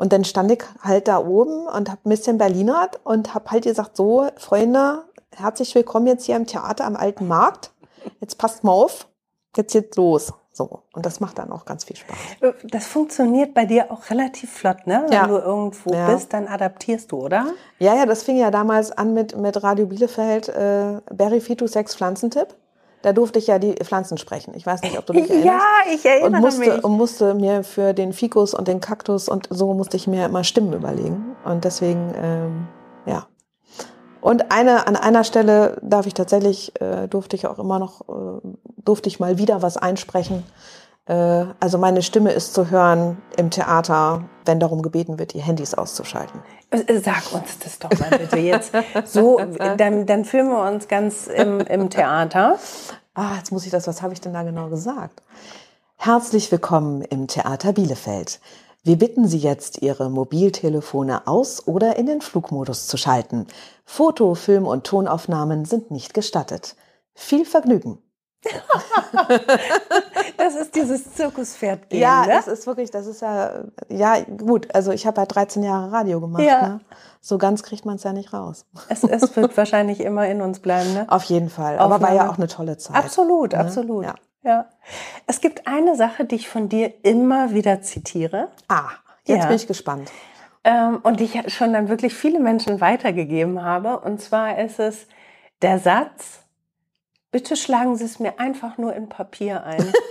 und 0.01 0.11
dann 0.13 0.23
stand 0.25 0.49
ich 0.51 0.63
halt 0.81 1.07
da 1.07 1.19
oben 1.19 1.67
und 1.67 1.87
habe 1.89 1.99
ein 2.05 2.09
bisschen 2.09 2.39
Berlinert 2.39 2.99
und 3.03 3.35
habe 3.35 3.51
halt 3.51 3.65
gesagt 3.65 3.95
so 3.95 4.27
Freunde 4.35 5.03
herzlich 5.31 5.75
willkommen 5.75 6.07
jetzt 6.07 6.25
hier 6.25 6.35
im 6.37 6.47
Theater 6.47 6.85
am 6.85 6.95
Alten 6.95 7.27
Markt 7.27 7.71
jetzt 8.19 8.39
passt 8.39 8.63
mal 8.63 8.71
auf 8.71 9.07
jetzt 9.55 9.73
geht's 9.73 9.95
los 9.97 10.33
so. 10.53 10.81
Und 10.93 11.05
das 11.05 11.19
macht 11.21 11.37
dann 11.37 11.51
auch 11.51 11.63
ganz 11.65 11.85
viel 11.85 11.95
Spaß. 11.95 12.17
Das 12.63 12.85
funktioniert 12.85 13.53
bei 13.53 13.65
dir 13.65 13.89
auch 13.91 14.09
relativ 14.09 14.51
flott, 14.51 14.85
ne? 14.85 15.03
Wenn 15.05 15.13
Ja. 15.13 15.27
du 15.27 15.37
irgendwo 15.37 15.93
Ja. 15.93 16.13
bist, 16.13 16.33
dann 16.33 16.47
adaptierst 16.47 17.11
du, 17.11 17.21
oder? 17.21 17.45
Ja, 17.79 17.95
ja, 17.95 18.05
das 18.05 18.23
fing 18.23 18.35
ja 18.37 18.51
damals 18.51 18.91
an 18.91 19.13
mit, 19.13 19.37
mit 19.37 19.63
Radio 19.63 19.85
Bielefeld, 19.85 20.49
äh, 20.49 20.99
Berry 21.13 21.39
Fitu 21.39 21.67
Sex 21.67 21.95
Pflanzentipp. 21.95 22.53
Da 23.01 23.13
durfte 23.13 23.39
ich 23.39 23.47
ja 23.47 23.59
die 23.59 23.73
Pflanzen 23.73 24.17
sprechen. 24.17 24.53
Ich 24.55 24.65
weiß 24.65 24.81
nicht, 24.83 24.97
ob 24.97 25.05
du 25.05 25.13
dich 25.13 25.29
erinnerst. 25.29 25.45
Ja, 25.45 25.93
ich 25.93 26.05
erinnere 26.05 26.27
und 26.27 26.39
musste, 26.41 26.59
mich. 26.59 26.83
und 26.83 26.91
musste 26.91 27.33
mir 27.33 27.63
für 27.63 27.93
den 27.93 28.13
Fikus 28.13 28.53
und 28.53 28.67
den 28.67 28.79
Kaktus 28.79 29.27
und 29.27 29.47
so 29.49 29.73
musste 29.73 29.97
ich 29.97 30.07
mir 30.07 30.25
immer 30.25 30.43
Stimmen 30.43 30.73
überlegen. 30.73 31.35
Und 31.43 31.63
deswegen, 31.63 32.13
ähm, 32.15 32.67
ja. 33.05 33.27
Und 34.21 34.51
eine, 34.51 34.87
an 34.87 34.95
einer 34.95 35.23
Stelle 35.23 35.77
darf 35.81 36.05
ich 36.05 36.13
tatsächlich, 36.13 36.79
äh, 36.79 37.07
durfte 37.07 37.35
ich 37.35 37.47
auch 37.47 37.57
immer 37.57 37.79
noch, 37.79 38.01
äh, 38.01 38.47
durfte 38.77 39.09
ich 39.09 39.19
mal 39.19 39.39
wieder 39.39 39.63
was 39.63 39.77
einsprechen. 39.77 40.43
Äh, 41.05 41.45
also 41.59 41.77
meine 41.79 42.03
Stimme 42.03 42.31
ist 42.31 42.53
zu 42.53 42.69
hören 42.69 43.17
im 43.35 43.49
Theater, 43.49 44.25
wenn 44.45 44.59
darum 44.59 44.81
gebeten 44.81 45.19
wird, 45.19 45.33
die 45.33 45.41
Handys 45.41 45.73
auszuschalten. 45.73 46.41
Äh, 46.69 46.99
Sag 46.99 47.33
uns 47.33 47.59
das 47.59 47.79
doch 47.79 47.91
mal 47.99 48.17
bitte 48.17 48.37
jetzt. 48.37 48.71
So, 49.05 49.39
dann, 49.77 50.05
dann 50.05 50.25
fühlen 50.25 50.49
wir 50.49 50.63
uns 50.69 50.87
ganz 50.87 51.27
im, 51.27 51.59
im 51.61 51.89
Theater. 51.89 52.57
Ah, 53.13 53.35
jetzt 53.37 53.51
muss 53.51 53.65
ich 53.65 53.71
das, 53.71 53.87
was 53.87 54.01
habe 54.01 54.13
ich 54.13 54.21
denn 54.21 54.33
da 54.33 54.43
genau 54.43 54.69
gesagt? 54.69 55.21
Herzlich 55.97 56.51
willkommen 56.51 57.01
im 57.01 57.27
Theater 57.27 57.73
Bielefeld. 57.73 58.39
Wir 58.83 58.97
bitten 58.97 59.27
Sie 59.27 59.37
jetzt, 59.37 59.83
Ihre 59.83 60.09
Mobiltelefone 60.09 61.27
aus 61.27 61.67
oder 61.67 61.97
in 61.97 62.07
den 62.07 62.21
Flugmodus 62.21 62.87
zu 62.87 62.97
schalten. 62.97 63.45
Foto-, 63.85 64.33
Film- 64.33 64.65
und 64.65 64.87
Tonaufnahmen 64.87 65.65
sind 65.65 65.91
nicht 65.91 66.15
gestattet. 66.15 66.75
Viel 67.13 67.45
Vergnügen. 67.45 67.99
Das 70.37 70.55
ist 70.55 70.75
dieses 70.75 71.13
Zirkuspferd 71.13 71.89
gehen, 71.89 71.99
ja, 72.01 72.21
ne? 72.25 72.33
das 72.33 72.47
ist 72.47 72.65
wirklich, 72.65 72.89
das 72.91 73.05
ist 73.05 73.21
ja, 73.21 73.63
ja 73.89 74.19
gut, 74.21 74.73
also 74.73 74.91
ich 74.91 75.05
habe 75.05 75.21
ja 75.21 75.25
13 75.27 75.61
Jahre 75.63 75.91
Radio 75.91 76.19
gemacht. 76.19 76.41
Ja. 76.43 76.67
Ne? 76.67 76.79
So 77.19 77.37
ganz 77.37 77.61
kriegt 77.63 77.85
man 77.85 77.95
es 77.95 78.03
ja 78.03 78.13
nicht 78.13 78.33
raus. 78.33 78.65
Es, 78.89 79.03
es 79.03 79.35
wird 79.35 79.55
wahrscheinlich 79.55 79.99
immer 80.01 80.27
in 80.27 80.41
uns 80.41 80.59
bleiben, 80.59 80.93
ne? 80.93 81.05
Auf 81.07 81.23
jeden 81.25 81.49
Fall. 81.49 81.77
Aber 81.77 82.01
war 82.01 82.13
ja 82.13 82.29
auch 82.29 82.37
eine 82.37 82.47
tolle 82.47 82.77
Zeit. 82.77 82.95
Absolut, 82.95 83.51
Ne? 83.53 83.59
absolut. 83.59 84.05
Ja. 84.05 84.15
Ja. 84.43 84.65
Es 85.27 85.39
gibt 85.41 85.67
eine 85.67 85.95
Sache, 85.95 86.25
die 86.25 86.35
ich 86.35 86.49
von 86.49 86.67
dir 86.67 86.91
immer 87.05 87.51
wieder 87.53 87.81
zitiere 87.83 88.47
Ah, 88.67 88.89
jetzt 89.25 89.41
Ja. 89.43 89.47
bin 89.47 89.55
ich 89.57 89.67
gespannt. 89.67 90.11
ähm, 90.63 90.99
und 91.03 91.19
die 91.19 91.25
ich 91.25 91.53
schon 91.53 91.73
dann 91.73 91.89
wirklich 91.89 92.15
viele 92.15 92.39
Menschen 92.39 92.81
weitergegeben 92.81 93.63
habe. 93.63 93.99
Und 93.99 94.19
zwar 94.21 94.57
ist 94.57 94.79
es 94.79 95.05
der 95.61 95.77
Satz, 95.77 96.39
bitte 97.31 97.55
schlagen 97.55 97.95
Sie 97.95 98.05
es 98.05 98.19
mir 98.19 98.39
einfach 98.39 98.77
nur 98.77 98.93
in 98.93 99.09
Papier 99.09 99.63
ein. 99.63 99.91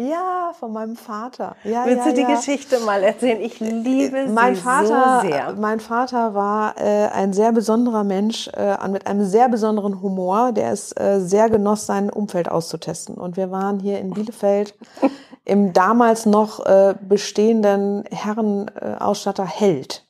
Ja, 0.00 0.52
von 0.56 0.72
meinem 0.72 0.94
Vater. 0.94 1.56
Ja, 1.64 1.84
Willst 1.84 2.06
ja, 2.06 2.12
du 2.12 2.14
die 2.14 2.22
ja. 2.22 2.36
Geschichte 2.36 2.78
mal 2.78 3.02
erzählen? 3.02 3.40
Ich 3.40 3.58
liebe 3.58 4.28
mein 4.28 4.54
sie 4.54 4.60
Vater, 4.60 5.22
so 5.22 5.28
sehr. 5.28 5.52
Mein 5.54 5.80
Vater 5.80 6.34
war 6.34 6.78
äh, 6.78 7.08
ein 7.08 7.32
sehr 7.32 7.50
besonderer 7.50 8.04
Mensch 8.04 8.46
äh, 8.54 8.76
mit 8.86 9.08
einem 9.08 9.24
sehr 9.24 9.48
besonderen 9.48 10.00
Humor, 10.00 10.52
der 10.52 10.70
es 10.70 10.92
äh, 10.92 11.18
sehr 11.18 11.50
genoss, 11.50 11.86
sein 11.86 12.10
Umfeld 12.10 12.48
auszutesten. 12.48 13.16
Und 13.16 13.36
wir 13.36 13.50
waren 13.50 13.80
hier 13.80 13.98
in 13.98 14.10
Bielefeld 14.10 14.76
im 15.44 15.72
damals 15.72 16.26
noch 16.26 16.64
äh, 16.64 16.94
bestehenden 17.00 18.04
Herrenausstatter 18.08 19.46
Held, 19.46 20.06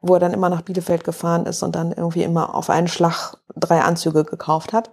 wo 0.00 0.14
er 0.14 0.20
dann 0.20 0.32
immer 0.32 0.48
nach 0.48 0.62
Bielefeld 0.62 1.02
gefahren 1.02 1.46
ist 1.46 1.64
und 1.64 1.74
dann 1.74 1.90
irgendwie 1.90 2.22
immer 2.22 2.54
auf 2.54 2.70
einen 2.70 2.86
Schlag 2.86 3.34
drei 3.56 3.80
Anzüge 3.80 4.22
gekauft 4.22 4.72
hat. 4.72 4.92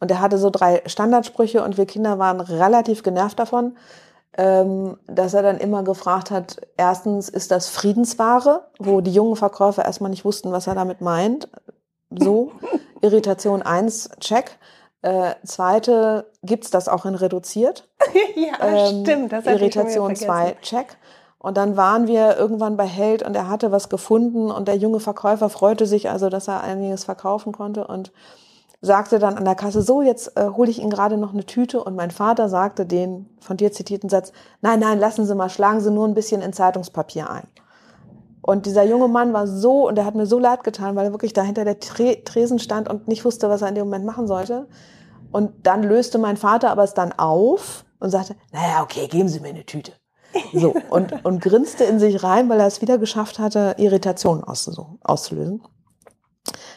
Und 0.00 0.10
er 0.10 0.20
hatte 0.20 0.38
so 0.38 0.50
drei 0.50 0.82
Standardsprüche 0.86 1.62
und 1.62 1.78
wir 1.78 1.86
Kinder 1.86 2.18
waren 2.18 2.40
relativ 2.40 3.02
genervt 3.02 3.38
davon, 3.38 3.76
ähm, 4.36 4.98
dass 5.06 5.34
er 5.34 5.42
dann 5.42 5.58
immer 5.58 5.82
gefragt 5.82 6.30
hat, 6.30 6.60
erstens, 6.76 7.28
ist 7.28 7.50
das 7.50 7.68
Friedensware, 7.68 8.68
wo 8.78 9.00
die 9.00 9.12
jungen 9.12 9.36
Verkäufer 9.36 9.84
erstmal 9.84 10.10
nicht 10.10 10.24
wussten, 10.24 10.52
was 10.52 10.66
er 10.66 10.74
damit 10.74 11.00
meint. 11.00 11.48
So, 12.10 12.52
Irritation 13.00 13.62
eins 13.62 14.10
check. 14.20 14.58
Äh, 15.02 15.34
zweite, 15.44 16.30
gibt's 16.42 16.70
das 16.70 16.88
auch 16.88 17.04
in 17.04 17.14
reduziert? 17.14 17.88
ja, 18.34 18.54
Ähm, 18.60 19.04
stimmt. 19.04 19.32
Das 19.32 19.46
Irritation 19.46 20.16
vergessen. 20.16 20.26
2, 20.26 20.56
check. 20.62 20.96
Und 21.38 21.58
dann 21.58 21.76
waren 21.76 22.06
wir 22.06 22.38
irgendwann 22.38 22.78
bei 22.78 22.86
Held 22.86 23.22
und 23.22 23.36
er 23.36 23.50
hatte 23.50 23.70
was 23.70 23.90
gefunden 23.90 24.50
und 24.50 24.66
der 24.66 24.76
junge 24.76 24.98
Verkäufer 24.98 25.50
freute 25.50 25.84
sich 25.84 26.08
also, 26.08 26.30
dass 26.30 26.48
er 26.48 26.62
einiges 26.62 27.04
verkaufen 27.04 27.52
konnte 27.52 27.86
und 27.86 28.12
sagte 28.84 29.18
dann 29.18 29.36
an 29.36 29.44
der 29.44 29.54
Kasse, 29.54 29.82
so, 29.82 30.02
jetzt 30.02 30.36
äh, 30.36 30.48
hole 30.48 30.70
ich 30.70 30.80
Ihnen 30.80 30.90
gerade 30.90 31.16
noch 31.16 31.32
eine 31.32 31.44
Tüte 31.44 31.82
und 31.82 31.96
mein 31.96 32.10
Vater 32.10 32.48
sagte 32.48 32.84
den 32.86 33.28
von 33.40 33.56
dir 33.56 33.72
zitierten 33.72 34.10
Satz, 34.10 34.32
nein, 34.60 34.80
nein, 34.80 34.98
lassen 34.98 35.26
Sie 35.26 35.34
mal, 35.34 35.48
schlagen 35.50 35.80
Sie 35.80 35.90
nur 35.90 36.06
ein 36.06 36.14
bisschen 36.14 36.42
in 36.42 36.52
Zeitungspapier 36.52 37.30
ein. 37.30 37.46
Und 38.42 38.66
dieser 38.66 38.84
junge 38.84 39.08
Mann 39.08 39.32
war 39.32 39.46
so, 39.46 39.88
und 39.88 39.98
er 39.98 40.04
hat 40.04 40.14
mir 40.14 40.26
so 40.26 40.38
leid 40.38 40.64
getan, 40.64 40.96
weil 40.96 41.06
er 41.06 41.12
wirklich 41.12 41.32
da 41.32 41.42
hinter 41.42 41.64
der 41.64 41.80
Tre 41.80 42.22
Tresen 42.24 42.58
stand 42.58 42.90
und 42.90 43.08
nicht 43.08 43.24
wusste, 43.24 43.48
was 43.48 43.62
er 43.62 43.68
in 43.68 43.74
dem 43.74 43.86
Moment 43.86 44.04
machen 44.04 44.26
sollte. 44.26 44.68
Und 45.32 45.66
dann 45.66 45.82
löste 45.82 46.18
mein 46.18 46.36
Vater 46.36 46.70
aber 46.70 46.84
es 46.84 46.92
dann 46.92 47.12
auf 47.12 47.86
und 48.00 48.10
sagte, 48.10 48.36
naja, 48.52 48.82
okay, 48.82 49.08
geben 49.08 49.28
Sie 49.28 49.40
mir 49.40 49.48
eine 49.48 49.64
Tüte. 49.64 49.92
So, 50.52 50.74
und, 50.90 51.24
und 51.24 51.40
grinste 51.40 51.84
in 51.84 51.98
sich 51.98 52.22
rein, 52.22 52.48
weil 52.48 52.60
er 52.60 52.66
es 52.66 52.82
wieder 52.82 52.98
geschafft 52.98 53.38
hatte, 53.38 53.76
Irritationen 53.78 54.44
auszu- 54.44 54.98
auszulösen. 55.02 55.62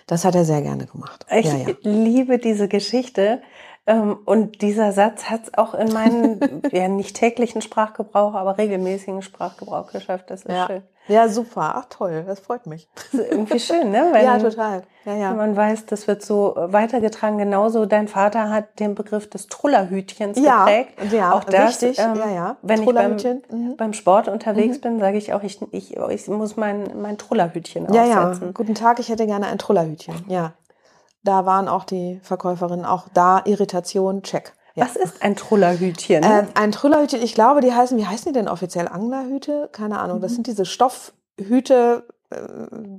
Das 0.07 0.23
hat 0.25 0.35
er 0.35 0.45
sehr 0.45 0.61
gerne 0.61 0.85
gemacht. 0.85 1.25
Ich 1.29 1.45
ja, 1.45 1.57
ja. 1.57 1.67
liebe 1.81 2.37
diese 2.37 2.67
Geschichte. 2.67 3.41
Ähm, 3.85 4.17
Und 4.25 4.61
dieser 4.61 4.91
Satz 4.91 5.25
hat 5.29 5.43
es 5.43 5.53
auch 5.53 5.73
in 5.73 5.91
meinen, 5.93 6.61
ja, 6.71 6.87
nicht 6.87 7.15
täglichen 7.15 7.61
Sprachgebrauch, 7.61 8.33
aber 8.33 8.57
regelmäßigen 8.57 9.21
Sprachgebrauch 9.21 9.91
geschafft. 9.91 10.29
Das 10.29 10.43
ist 10.43 10.51
Ja. 10.53 10.67
schön. 10.67 10.83
Ja, 11.07 11.27
super. 11.27 11.73
Ach 11.75 11.85
toll, 11.89 12.23
das 12.25 12.39
freut 12.39 12.65
mich. 12.67 12.87
Das 12.95 13.21
ist 13.21 13.31
irgendwie 13.31 13.59
schön, 13.59 13.91
ne? 13.91 14.09
Wenn 14.13 14.23
ja, 14.25 14.37
total. 14.37 14.83
Ja, 15.05 15.15
ja. 15.15 15.33
Man 15.33 15.55
weiß, 15.55 15.85
das 15.85 16.07
wird 16.07 16.21
so 16.21 16.53
weitergetragen. 16.57 17.37
Genauso, 17.37 17.85
dein 17.85 18.07
Vater 18.07 18.49
hat 18.49 18.79
den 18.79 18.93
Begriff 18.95 19.29
des 19.29 19.47
Trullerhütchens 19.47 20.39
Ja, 20.39 20.65
geprägt. 20.65 21.13
ja, 21.13 21.31
auch 21.33 21.43
das, 21.45 21.69
richtig. 21.81 21.99
ähm, 21.99 22.15
Ja, 22.15 22.29
ja. 22.29 22.57
Wenn 22.61 22.83
ich 22.83 22.93
beim, 22.93 23.13
mhm. 23.13 23.77
beim 23.77 23.93
Sport 23.93 24.27
unterwegs 24.27 24.81
bin, 24.81 24.99
sage 24.99 25.17
ich 25.17 25.33
auch, 25.33 25.43
ich, 25.43 25.61
ich, 25.71 25.95
ich 25.95 26.27
muss 26.27 26.57
mein, 26.57 27.01
mein 27.01 27.17
Trullerhütchen 27.17 27.91
Ja, 27.93 28.03
ja. 28.05 28.29
aufsetzen. 28.29 28.53
Guten 28.53 28.75
Tag, 28.75 28.99
ich 28.99 29.09
hätte 29.09 29.25
gerne 29.25 29.47
ein 29.47 29.57
Trullerhütchen. 29.57 30.25
Ja. 30.27 30.53
Da 31.23 31.45
waren 31.45 31.67
auch 31.67 31.83
die 31.83 32.19
Verkäuferinnen 32.23 32.85
auch 32.85 33.07
da. 33.13 33.41
Irritation, 33.45 34.23
check. 34.23 34.53
Ja. 34.77 34.85
Was 34.85 34.95
ist 34.95 35.23
ein 35.23 35.35
Trullerhütchen? 35.35 36.23
Äh, 36.23 36.45
ein 36.53 36.71
Trullerhütchen, 36.71 37.21
ich 37.21 37.33
glaube, 37.33 37.61
die 37.61 37.73
heißen, 37.73 37.97
wie 37.97 38.05
heißen 38.05 38.31
die 38.31 38.37
denn 38.37 38.47
offiziell? 38.47 38.87
Anglerhüte? 38.87 39.69
Keine 39.71 39.97
Ahnung. 39.99 40.17
Mhm. 40.17 40.21
Das 40.21 40.33
sind 40.35 40.45
diese 40.45 40.65
Stoffhüte, 40.65 42.07
äh, 42.29 42.37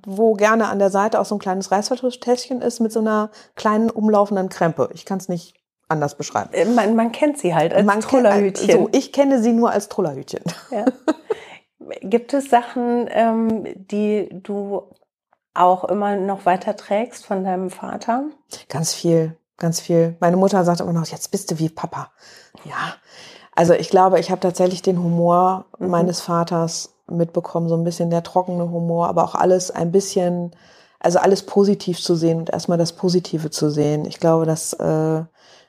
wo 0.04 0.34
gerne 0.34 0.66
an 0.68 0.80
der 0.80 0.90
Seite 0.90 1.20
auch 1.20 1.24
so 1.24 1.36
ein 1.36 1.38
kleines 1.38 1.70
Reißverschlusstäschchen 1.70 2.60
ist 2.62 2.80
mit 2.80 2.90
so 2.92 2.98
einer 3.00 3.30
kleinen 3.54 3.90
umlaufenden 3.90 4.48
Krempe. 4.48 4.90
Ich 4.92 5.04
kann 5.04 5.18
es 5.18 5.28
nicht 5.28 5.54
anders 5.88 6.16
beschreiben. 6.16 6.50
Äh, 6.52 6.64
man, 6.64 6.96
man 6.96 7.12
kennt 7.12 7.38
sie 7.38 7.54
halt 7.54 7.72
als 7.72 7.86
Man 7.86 8.00
kennt- 8.00 8.10
Trullerhütchen. 8.10 8.70
So, 8.72 8.88
ich 8.92 9.12
kenne 9.12 9.40
sie 9.40 9.52
nur 9.52 9.70
als 9.70 9.88
Trullerhütchen. 9.88 10.42
Ja. 10.70 10.84
Gibt 12.02 12.34
es 12.34 12.50
Sachen, 12.50 13.06
ähm, 13.10 13.64
die 13.76 14.28
du 14.32 14.82
auch 15.54 15.84
immer 15.84 16.16
noch 16.16 16.44
weiter 16.44 16.76
trägst 16.76 17.24
von 17.24 17.44
deinem 17.44 17.70
Vater? 17.70 18.24
Ganz 18.68 18.92
viel, 18.92 19.37
ganz 19.58 19.80
viel. 19.80 20.16
Meine 20.20 20.36
Mutter 20.36 20.64
sagt 20.64 20.80
immer 20.80 20.92
noch, 20.92 21.06
jetzt 21.06 21.30
bist 21.30 21.50
du 21.50 21.58
wie 21.58 21.68
Papa. 21.68 22.10
Ja. 22.64 22.94
Also 23.54 23.74
ich 23.74 23.90
glaube, 23.90 24.20
ich 24.20 24.30
habe 24.30 24.40
tatsächlich 24.40 24.82
den 24.82 25.02
Humor 25.02 25.66
Mhm. 25.78 25.88
meines 25.90 26.20
Vaters 26.20 26.94
mitbekommen, 27.10 27.68
so 27.68 27.76
ein 27.76 27.84
bisschen 27.84 28.10
der 28.10 28.22
trockene 28.22 28.70
Humor, 28.70 29.08
aber 29.08 29.24
auch 29.24 29.34
alles 29.34 29.70
ein 29.70 29.90
bisschen, 29.92 30.52
also 31.00 31.18
alles 31.18 31.42
positiv 31.44 32.00
zu 32.00 32.14
sehen 32.14 32.38
und 32.38 32.50
erstmal 32.50 32.78
das 32.78 32.92
Positive 32.92 33.50
zu 33.50 33.70
sehen. 33.70 34.04
Ich 34.04 34.20
glaube, 34.20 34.46
das 34.46 34.74
äh, 34.74 35.24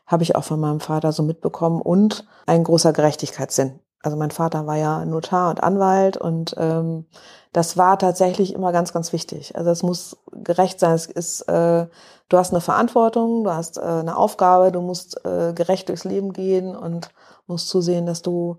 habe 0.06 0.24
ich 0.24 0.36
auch 0.36 0.44
von 0.44 0.60
meinem 0.60 0.80
Vater 0.82 1.12
so 1.12 1.24
mitbekommen 1.24 1.82
und 1.82 2.26
ein 2.46 2.64
großer 2.64 2.94
Gerechtigkeitssinn. 2.94 3.80
Also 4.02 4.16
mein 4.16 4.32
Vater 4.32 4.66
war 4.66 4.78
ja 4.78 5.04
Notar 5.06 5.50
und 5.50 5.62
Anwalt 5.62 6.16
und 6.16 6.56
ähm, 6.58 7.06
das 7.52 7.78
war 7.78 7.98
tatsächlich 7.98 8.54
immer 8.54 8.72
ganz, 8.72 8.94
ganz 8.94 9.12
wichtig. 9.12 9.56
Also 9.56 9.72
es 9.72 9.84
muss 9.84 10.18
gerecht 10.32 10.80
sein. 10.80 10.94
Es 10.94 11.08
ist, 11.08 11.42
äh, 11.50 11.88
du 12.30 12.38
hast 12.38 12.52
eine 12.52 12.62
Verantwortung, 12.62 13.44
du 13.44 13.52
hast 13.52 13.78
äh, 13.78 13.82
eine 13.82 14.16
Aufgabe, 14.16 14.72
du 14.72 14.82
musst 14.82 15.26
äh, 15.26 15.54
gerecht 15.54 15.90
durchs 15.90 16.06
Leben 16.06 16.32
gehen 16.32 16.76
und 16.76 17.10
musst 17.48 17.68
zusehen, 17.68 18.06
dass 18.06 18.22
du 18.22 18.58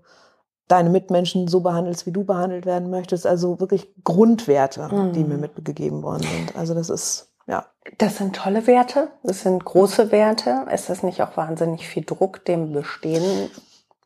deine 0.67 0.89
Mitmenschen 0.89 1.47
so 1.47 1.61
behandelst, 1.61 2.05
wie 2.05 2.11
du 2.11 2.23
behandelt 2.23 2.65
werden 2.65 2.89
möchtest. 2.89 3.25
Also 3.25 3.59
wirklich 3.59 3.89
Grundwerte, 4.03 4.89
mhm. 4.89 5.13
die 5.13 5.23
mir 5.23 5.37
mitgegeben 5.37 6.03
worden 6.03 6.23
sind. 6.23 6.55
Also 6.55 6.73
das 6.73 6.89
ist, 6.89 7.29
ja. 7.47 7.65
Das 7.97 8.17
sind 8.17 8.35
tolle 8.35 8.67
Werte, 8.67 9.07
das 9.23 9.41
sind 9.41 9.65
große 9.65 10.11
Werte. 10.11 10.65
Ist 10.71 10.89
das 10.89 11.01
nicht 11.01 11.23
auch 11.23 11.35
wahnsinnig 11.35 11.87
viel 11.87 12.03
Druck, 12.03 12.45
dem 12.45 12.73
Bestehen 12.73 13.49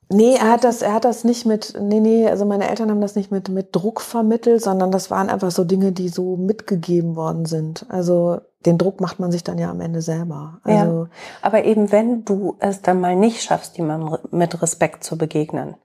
Nee, 0.10 0.36
er 0.36 0.52
hat 0.52 0.64
das, 0.64 0.82
er 0.84 0.94
hat 0.94 1.06
das 1.06 1.24
nicht 1.24 1.46
mit, 1.46 1.74
nee, 1.80 2.00
nee, 2.00 2.28
also 2.28 2.46
meine 2.46 2.70
Eltern 2.70 2.92
haben 2.92 3.02
das 3.02 3.16
nicht 3.16 3.32
mit, 3.32 3.50
mit 3.50 3.76
Druck 3.76 4.02
vermittelt, 4.02 4.62
sondern 4.62 4.92
das 4.92 5.10
waren 5.10 5.30
einfach 5.30 5.50
so 5.50 5.64
Dinge, 5.64 5.92
die 5.94 6.10
so 6.10 6.38
mitgegeben 6.38 7.16
worden 7.16 7.46
sind. 7.46 7.88
Also 7.90 8.40
den 8.66 8.78
Druck 8.78 9.02
macht 9.02 9.20
man 9.20 9.32
sich 9.32 9.44
dann 9.44 9.58
ja 9.58 9.70
am 9.70 9.82
Ende 9.82 10.02
selber. 10.02 10.60
Also, 10.64 11.06
ja, 11.06 11.10
aber 11.42 11.64
eben 11.66 11.92
wenn 11.92 12.24
du 12.24 12.56
es 12.60 12.84
dann 12.84 13.00
mal 13.00 13.16
nicht 13.16 13.42
schaffst, 13.42 13.78
jemandem 13.78 14.20
mit 14.32 14.62
Respekt 14.62 15.04
zu 15.04 15.18
begegnen 15.18 15.76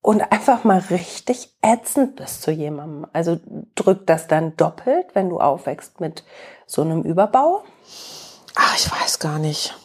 und 0.00 0.32
einfach 0.32 0.64
mal 0.64 0.82
richtig 0.90 1.54
ätzend 1.60 2.16
bist 2.16 2.40
zu 2.40 2.50
jemandem, 2.50 3.06
also 3.12 3.38
drückt 3.74 4.08
das 4.08 4.28
dann 4.28 4.56
doppelt, 4.56 5.08
wenn 5.12 5.28
du 5.28 5.40
aufwächst 5.40 6.00
mit 6.00 6.24
so 6.66 6.80
einem 6.80 7.02
Überbau? 7.02 7.62
Ach, 8.54 8.76
ich 8.76 8.90
weiß 8.90 9.18
gar 9.18 9.38
nicht. 9.38 9.77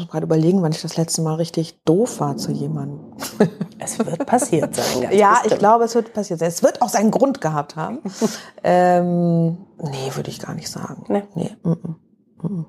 Muss 0.00 0.08
gerade 0.08 0.24
überlegen, 0.24 0.62
wann 0.62 0.72
ich 0.72 0.80
das 0.80 0.96
letzte 0.96 1.20
Mal 1.20 1.34
richtig 1.34 1.82
doof 1.84 2.20
war 2.20 2.36
zu 2.36 2.52
jemandem. 2.52 3.00
Es 3.82 3.98
wird 3.98 4.26
passiert 4.26 4.74
sein. 4.74 5.10
ja, 5.10 5.30
bestimmt. 5.30 5.52
ich 5.52 5.58
glaube, 5.58 5.84
es 5.84 5.94
wird 5.94 6.12
passiert 6.12 6.38
sein. 6.38 6.48
Es 6.48 6.62
wird 6.62 6.82
auch 6.82 6.90
seinen 6.90 7.10
Grund 7.10 7.40
gehabt 7.40 7.76
haben. 7.76 8.00
ähm, 8.62 9.56
nee, 9.78 10.10
würde 10.14 10.28
ich 10.28 10.38
gar 10.38 10.54
nicht 10.54 10.68
sagen. 10.68 11.04
Nee. 11.08 11.22
nee. 11.34 11.56
Mm 11.62 11.72
-mm. 11.72 11.94
Mm 12.42 12.66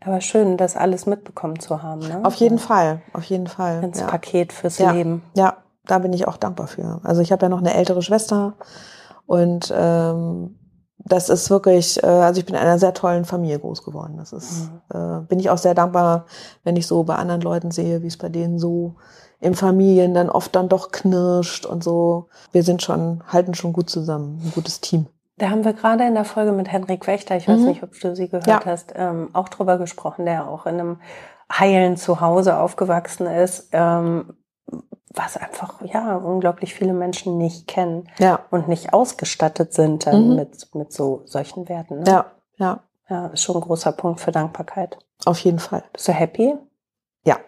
Aber 0.00 0.20
schön, 0.20 0.58
das 0.58 0.76
alles 0.76 1.06
mitbekommen 1.06 1.58
zu 1.58 1.82
haben. 1.82 2.00
Ne? 2.00 2.20
Auf 2.22 2.34
jeden 2.34 2.58
ja. 2.58 2.62
Fall, 2.62 3.02
auf 3.14 3.24
jeden 3.24 3.46
Fall. 3.46 3.82
Ins 3.82 4.00
ja. 4.00 4.06
Paket 4.06 4.52
fürs 4.52 4.76
ja. 4.76 4.92
Leben. 4.92 5.22
Ja, 5.34 5.56
da 5.86 5.98
bin 5.98 6.12
ich 6.12 6.28
auch 6.28 6.36
dankbar 6.36 6.66
für. 6.66 7.00
Also 7.02 7.22
ich 7.22 7.32
habe 7.32 7.46
ja 7.46 7.48
noch 7.48 7.60
eine 7.60 7.72
ältere 7.72 8.02
Schwester 8.02 8.56
und 9.24 9.72
ähm, 9.74 10.58
das 10.98 11.28
ist 11.28 11.50
wirklich, 11.50 12.02
äh, 12.02 12.06
also 12.06 12.40
ich 12.40 12.46
bin 12.46 12.54
in 12.54 12.60
einer 12.60 12.78
sehr 12.78 12.94
tollen 12.94 13.24
Familie 13.24 13.58
groß 13.58 13.84
geworden. 13.84 14.16
Das 14.18 14.32
ist, 14.32 14.70
mhm. 14.92 14.98
äh, 14.98 15.20
bin 15.26 15.38
ich 15.38 15.50
auch 15.50 15.58
sehr 15.58 15.74
dankbar, 15.74 16.26
wenn 16.64 16.76
ich 16.76 16.86
so 16.86 17.02
bei 17.04 17.16
anderen 17.16 17.40
Leuten 17.40 17.70
sehe, 17.70 18.02
wie 18.02 18.08
es 18.08 18.16
bei 18.16 18.28
denen 18.28 18.58
so 18.58 18.96
im 19.40 19.54
Familien 19.54 20.14
dann 20.14 20.30
oft 20.30 20.54
dann 20.56 20.68
doch 20.68 20.90
knirscht 20.90 21.64
und 21.64 21.84
so. 21.84 22.26
Wir 22.52 22.62
sind 22.62 22.82
schon, 22.82 23.22
halten 23.28 23.54
schon 23.54 23.72
gut 23.72 23.88
zusammen, 23.88 24.40
ein 24.44 24.52
gutes 24.52 24.80
Team. 24.80 25.06
Da 25.36 25.50
haben 25.50 25.64
wir 25.64 25.72
gerade 25.72 26.04
in 26.04 26.14
der 26.14 26.24
Folge 26.24 26.50
mit 26.50 26.70
Henrik 26.70 27.06
Wächter, 27.06 27.36
ich 27.36 27.46
weiß 27.46 27.60
mhm. 27.60 27.66
nicht, 27.66 27.82
ob 27.84 27.98
du 28.00 28.16
sie 28.16 28.28
gehört 28.28 28.46
ja. 28.48 28.60
hast, 28.64 28.92
ähm, 28.96 29.28
auch 29.34 29.48
drüber 29.48 29.78
gesprochen, 29.78 30.24
der 30.24 30.48
auch 30.48 30.66
in 30.66 30.80
einem 30.80 30.96
heilen 31.50 31.96
Zuhause 31.96 32.58
aufgewachsen 32.58 33.26
ist. 33.26 33.68
Ähm, 33.70 34.34
was 35.14 35.36
einfach 35.36 35.82
ja 35.82 36.16
unglaublich 36.16 36.74
viele 36.74 36.92
Menschen 36.92 37.38
nicht 37.38 37.66
kennen 37.66 38.08
ja. 38.18 38.40
und 38.50 38.68
nicht 38.68 38.92
ausgestattet 38.92 39.72
sind 39.72 40.06
dann 40.06 40.28
mhm. 40.28 40.36
mit, 40.36 40.74
mit 40.74 40.92
so 40.92 41.22
solchen 41.24 41.68
Werten. 41.68 42.00
Ne? 42.00 42.04
Ja, 42.06 42.32
ja. 42.56 42.80
Ja, 43.10 43.28
ist 43.28 43.42
schon 43.42 43.56
ein 43.56 43.62
großer 43.62 43.92
Punkt 43.92 44.20
für 44.20 44.32
Dankbarkeit. 44.32 44.98
Auf 45.24 45.38
jeden 45.38 45.58
Fall. 45.58 45.82
Bist 45.92 46.08
du 46.08 46.12
happy? 46.12 46.54
Ja, 47.24 47.38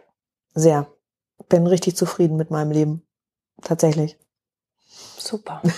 sehr. 0.54 0.87
Bin 1.50 1.66
richtig 1.66 1.96
zufrieden 1.96 2.37
mit 2.37 2.50
meinem 2.50 2.70
Leben. 2.70 3.06
Tatsächlich. 3.62 4.18
Super. 5.18 5.62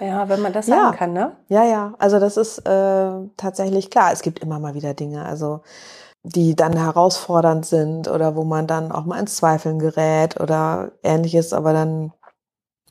Ja, 0.00 0.28
wenn 0.28 0.40
man 0.40 0.52
das 0.52 0.66
sagen 0.66 0.80
ja. 0.80 0.92
kann, 0.92 1.12
ne? 1.12 1.36
Ja, 1.46 1.62
ja. 1.62 1.94
Also 2.00 2.18
das 2.18 2.36
ist 2.36 2.58
äh, 2.66 3.12
tatsächlich 3.36 3.88
klar. 3.88 4.12
Es 4.12 4.22
gibt 4.22 4.40
immer 4.40 4.58
mal 4.58 4.74
wieder 4.74 4.94
Dinge. 4.94 5.24
Also 5.24 5.60
die 6.22 6.54
dann 6.54 6.76
herausfordernd 6.76 7.66
sind 7.66 8.08
oder 8.08 8.36
wo 8.36 8.44
man 8.44 8.66
dann 8.66 8.92
auch 8.92 9.04
mal 9.04 9.18
ins 9.18 9.36
Zweifeln 9.36 9.78
gerät 9.78 10.40
oder 10.40 10.92
ähnliches, 11.02 11.52
aber 11.52 11.72
dann 11.72 12.12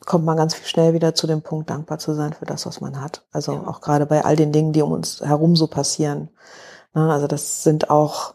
kommt 0.04 0.24
man 0.24 0.36
ganz 0.36 0.54
viel 0.54 0.66
schnell 0.66 0.92
wieder 0.94 1.14
zu 1.14 1.26
dem 1.26 1.42
Punkt, 1.42 1.70
dankbar 1.70 1.98
zu 1.98 2.14
sein 2.14 2.32
für 2.32 2.44
das, 2.44 2.66
was 2.66 2.80
man 2.80 3.00
hat. 3.00 3.24
Also 3.32 3.52
ja. 3.52 3.66
auch 3.66 3.80
gerade 3.80 4.06
bei 4.06 4.24
all 4.24 4.36
den 4.36 4.52
Dingen, 4.52 4.72
die 4.72 4.82
um 4.82 4.92
uns 4.92 5.20
herum 5.20 5.56
so 5.56 5.66
passieren. 5.66 6.28
Ne, 6.94 7.10
also 7.10 7.26
das 7.26 7.62
sind 7.62 7.88
auch 7.88 8.34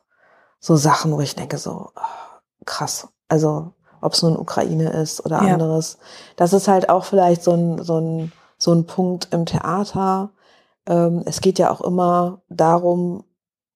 so 0.60 0.76
Sachen, 0.76 1.12
wo 1.12 1.20
ich 1.20 1.36
denke, 1.36 1.58
so 1.58 1.90
oh, 1.96 2.02
krass. 2.66 3.08
Also 3.28 3.74
ob 4.02 4.14
es 4.14 4.22
nun 4.22 4.38
Ukraine 4.38 4.90
ist 4.92 5.26
oder 5.26 5.44
ja. 5.44 5.54
anderes. 5.54 5.98
Das 6.36 6.54
ist 6.54 6.68
halt 6.68 6.90
auch 6.90 7.06
vielleicht 7.06 7.44
so 7.44 7.52
ein, 7.52 7.84
so 7.84 8.00
ein, 8.00 8.32
so 8.58 8.74
ein 8.74 8.86
Punkt 8.86 9.28
im 9.32 9.46
Theater. 9.46 10.32
Ähm, 10.86 11.24
es 11.26 11.42
geht 11.42 11.60
ja 11.60 11.72
auch 11.72 11.82
immer 11.82 12.42
darum, 12.50 13.24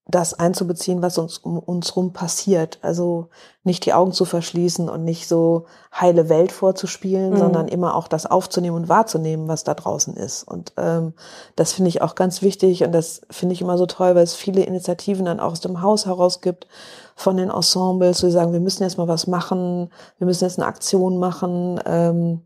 das 0.08 0.34
einzubeziehen, 0.34 1.02
was 1.02 1.18
uns 1.18 1.38
um 1.38 1.60
uns 1.60 1.96
rum 1.96 2.12
passiert. 2.12 2.80
Also 2.82 3.30
nicht 3.64 3.86
die 3.86 3.94
Augen 3.94 4.12
zu 4.12 4.26
verschließen 4.26 4.90
und 4.90 5.04
nicht 5.04 5.28
so 5.28 5.66
heile 5.94 6.28
Welt 6.28 6.52
vorzuspielen, 6.52 7.32
mhm. 7.32 7.38
sondern 7.38 7.68
immer 7.68 7.96
auch 7.96 8.08
das 8.08 8.26
aufzunehmen 8.26 8.76
und 8.76 8.90
wahrzunehmen, 8.90 9.48
was 9.48 9.64
da 9.64 9.74
draußen 9.74 10.16
ist. 10.16 10.44
Und 10.44 10.74
ähm, 10.78 11.14
das 11.56 11.74
finde 11.74 11.90
ich 11.90 12.02
auch 12.02 12.16
ganz 12.16 12.42
wichtig 12.42 12.84
und 12.84 12.92
das 12.92 13.22
finde 13.30 13.54
ich 13.54 13.62
immer 13.62 13.78
so 13.78 13.86
toll, 13.86 14.16
weil 14.16 14.24
es 14.24 14.34
viele 14.34 14.64
Initiativen 14.64 15.26
dann 15.26 15.40
auch 15.40 15.52
aus 15.52 15.62
dem 15.62 15.82
Haus 15.82 16.08
heraus 16.08 16.42
gibt 16.42 16.68
von 17.16 17.38
den 17.38 17.50
Ensembles, 17.50 18.24
wo 18.24 18.28
sie 18.28 18.34
sagen, 18.34 18.54
wir 18.54 18.60
müssen 18.60 18.84
jetzt 18.84 18.98
mal 18.98 19.08
was 19.08 19.28
machen, 19.28 19.92
wir 20.18 20.26
müssen 20.26 20.44
jetzt 20.44 20.60
eine 20.60 20.68
Aktion 20.68 21.20
machen. 21.20 21.80
Ähm, 21.86 22.42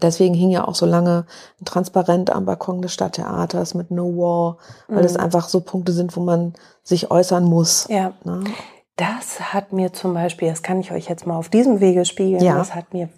Deswegen 0.00 0.34
hing 0.34 0.50
ja 0.50 0.66
auch 0.66 0.74
so 0.74 0.86
lange 0.86 1.26
ein 1.60 1.64
Transparent 1.64 2.30
am 2.30 2.44
Balkon 2.44 2.82
des 2.82 2.92
Stadttheaters 2.92 3.74
mit 3.74 3.90
No 3.90 4.16
War, 4.16 4.58
weil 4.88 5.04
es 5.04 5.14
mhm. 5.14 5.20
einfach 5.20 5.48
so 5.48 5.60
Punkte 5.60 5.92
sind, 5.92 6.16
wo 6.16 6.20
man 6.20 6.54
sich 6.82 7.10
äußern 7.10 7.44
muss. 7.44 7.86
Ja. 7.88 8.12
Ne? 8.24 8.44
Das 8.96 9.52
hat 9.52 9.72
mir 9.72 9.92
zum 9.92 10.14
Beispiel, 10.14 10.48
das 10.48 10.62
kann 10.62 10.80
ich 10.80 10.92
euch 10.92 11.08
jetzt 11.08 11.26
mal 11.26 11.36
auf 11.36 11.48
diesem 11.48 11.80
Wege 11.80 12.04
spiegeln, 12.04 12.44
ja. 12.44 12.56
das 12.56 12.74
hat 12.74 12.92
mir 12.92 13.08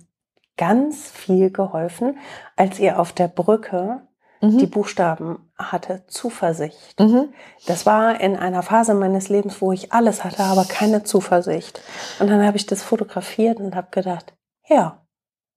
ganz 0.57 1.11
viel 1.11 1.51
geholfen, 1.51 2.19
als 2.57 2.79
ihr 2.79 3.01
auf 3.01 3.13
der 3.13 3.29
Brücke 3.29 4.03
mhm. 4.41 4.59
die 4.59 4.67
Buchstaben 4.67 5.51
hatte, 5.57 6.05
Zuversicht. 6.07 7.01
Mhm. 7.01 7.33
Das 7.67 7.87
war 7.87 8.21
in 8.21 8.37
einer 8.37 8.63
Phase 8.63 8.95
meines 8.95 9.29
Lebens, 9.29 9.61
wo 9.61 9.73
ich 9.73 9.93
alles 9.93 10.25
hatte, 10.25 10.45
aber 10.45 10.65
keine 10.65 11.05
Zuversicht. 11.05 11.81
Und 12.21 12.29
dann 12.29 12.45
habe 12.45 12.57
ich 12.57 12.67
das 12.67 12.83
fotografiert 12.83 13.59
und 13.59 13.75
habe 13.75 13.89
gedacht, 13.91 14.35
ja, 14.69 15.03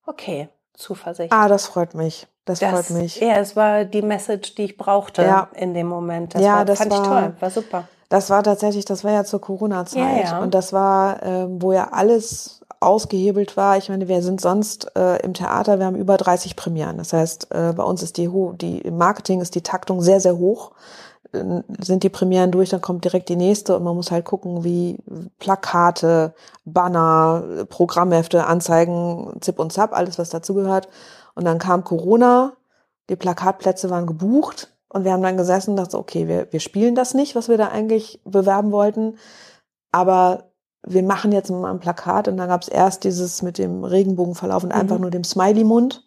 okay, 0.05 0.49
Zuversicht. 0.75 1.31
Ah, 1.31 1.47
das 1.47 1.67
freut 1.67 1.93
mich. 1.93 2.27
Das, 2.45 2.59
das, 2.59 2.69
freut 2.69 3.01
mich. 3.01 3.19
Ja, 3.19 3.37
es 3.37 3.55
war 3.55 3.85
die 3.85 4.01
Message, 4.01 4.55
die 4.55 4.65
ich 4.65 4.77
brauchte 4.77 5.23
ja. 5.23 5.49
in 5.53 5.73
dem 5.73 5.87
Moment. 5.87 6.35
Das 6.35 6.41
ja, 6.41 6.57
war, 6.57 6.65
das 6.65 6.77
fand 6.77 6.91
war, 6.91 7.01
ich 7.01 7.07
toll, 7.07 7.33
war 7.39 7.49
super. 7.49 7.87
Das 8.09 8.29
war 8.29 8.43
tatsächlich, 8.43 8.85
das 8.85 9.03
war 9.03 9.11
ja 9.11 9.23
zur 9.23 9.41
Corona-Zeit. 9.41 10.25
Ja, 10.25 10.31
ja. 10.31 10.39
Und 10.39 10.53
das 10.53 10.71
war, 10.71 11.23
ähm, 11.23 11.61
wo 11.61 11.71
ja 11.71 11.89
alles 11.91 12.61
ausgehebelt 12.79 13.57
war. 13.57 13.77
Ich 13.77 13.89
meine, 13.89 14.07
wir 14.07 14.21
sind 14.21 14.39
sonst 14.39 14.95
äh, 14.95 15.17
im 15.23 15.33
Theater, 15.33 15.79
wir 15.79 15.87
haben 15.87 15.95
über 15.95 16.17
30 16.17 16.55
Premieren. 16.55 16.97
Das 16.97 17.13
heißt, 17.13 17.47
äh, 17.51 17.73
bei 17.75 17.83
uns 17.83 18.03
ist 18.03 18.17
die, 18.17 18.29
die 18.61 18.79
im 18.79 18.97
Marketing 18.97 19.41
ist 19.41 19.55
die 19.55 19.63
Taktung 19.63 20.01
sehr, 20.01 20.19
sehr 20.19 20.37
hoch 20.37 20.71
sind 21.79 22.03
die 22.03 22.09
Premieren 22.09 22.51
durch, 22.51 22.69
dann 22.69 22.81
kommt 22.81 23.03
direkt 23.03 23.29
die 23.29 23.35
nächste 23.35 23.75
und 23.75 23.83
man 23.83 23.95
muss 23.95 24.11
halt 24.11 24.25
gucken, 24.25 24.63
wie 24.63 24.97
Plakate, 25.39 26.33
Banner, 26.65 27.65
Programmhefte, 27.69 28.45
Anzeigen, 28.45 29.37
Zip 29.41 29.59
und 29.59 29.73
Zap, 29.73 29.93
alles 29.93 30.17
was 30.19 30.29
dazugehört. 30.29 30.87
Und 31.35 31.45
dann 31.45 31.59
kam 31.59 31.83
Corona, 31.83 32.53
die 33.09 33.15
Plakatplätze 33.15 33.89
waren 33.89 34.07
gebucht 34.07 34.73
und 34.89 35.03
wir 35.03 35.11
haben 35.11 35.23
dann 35.23 35.37
gesessen 35.37 35.71
und 35.71 35.77
dachten, 35.77 35.97
okay, 35.97 36.27
wir, 36.27 36.51
wir 36.51 36.59
spielen 36.59 36.95
das 36.95 37.13
nicht, 37.13 37.35
was 37.35 37.49
wir 37.49 37.57
da 37.57 37.67
eigentlich 37.67 38.21
bewerben 38.25 38.71
wollten, 38.71 39.17
aber 39.91 40.51
wir 40.87 41.03
machen 41.03 41.31
jetzt 41.31 41.49
mal 41.49 41.71
ein 41.71 41.79
Plakat 41.79 42.27
und 42.27 42.37
dann 42.37 42.49
gab 42.49 42.61
es 42.61 42.67
erst 42.67 43.03
dieses 43.03 43.41
mit 43.41 43.57
dem 43.57 43.83
Regenbogenverlauf 43.83 44.63
und 44.63 44.73
mhm. 44.73 44.79
einfach 44.79 44.99
nur 44.99 45.11
dem 45.11 45.23
Smiley-Mund 45.23 46.05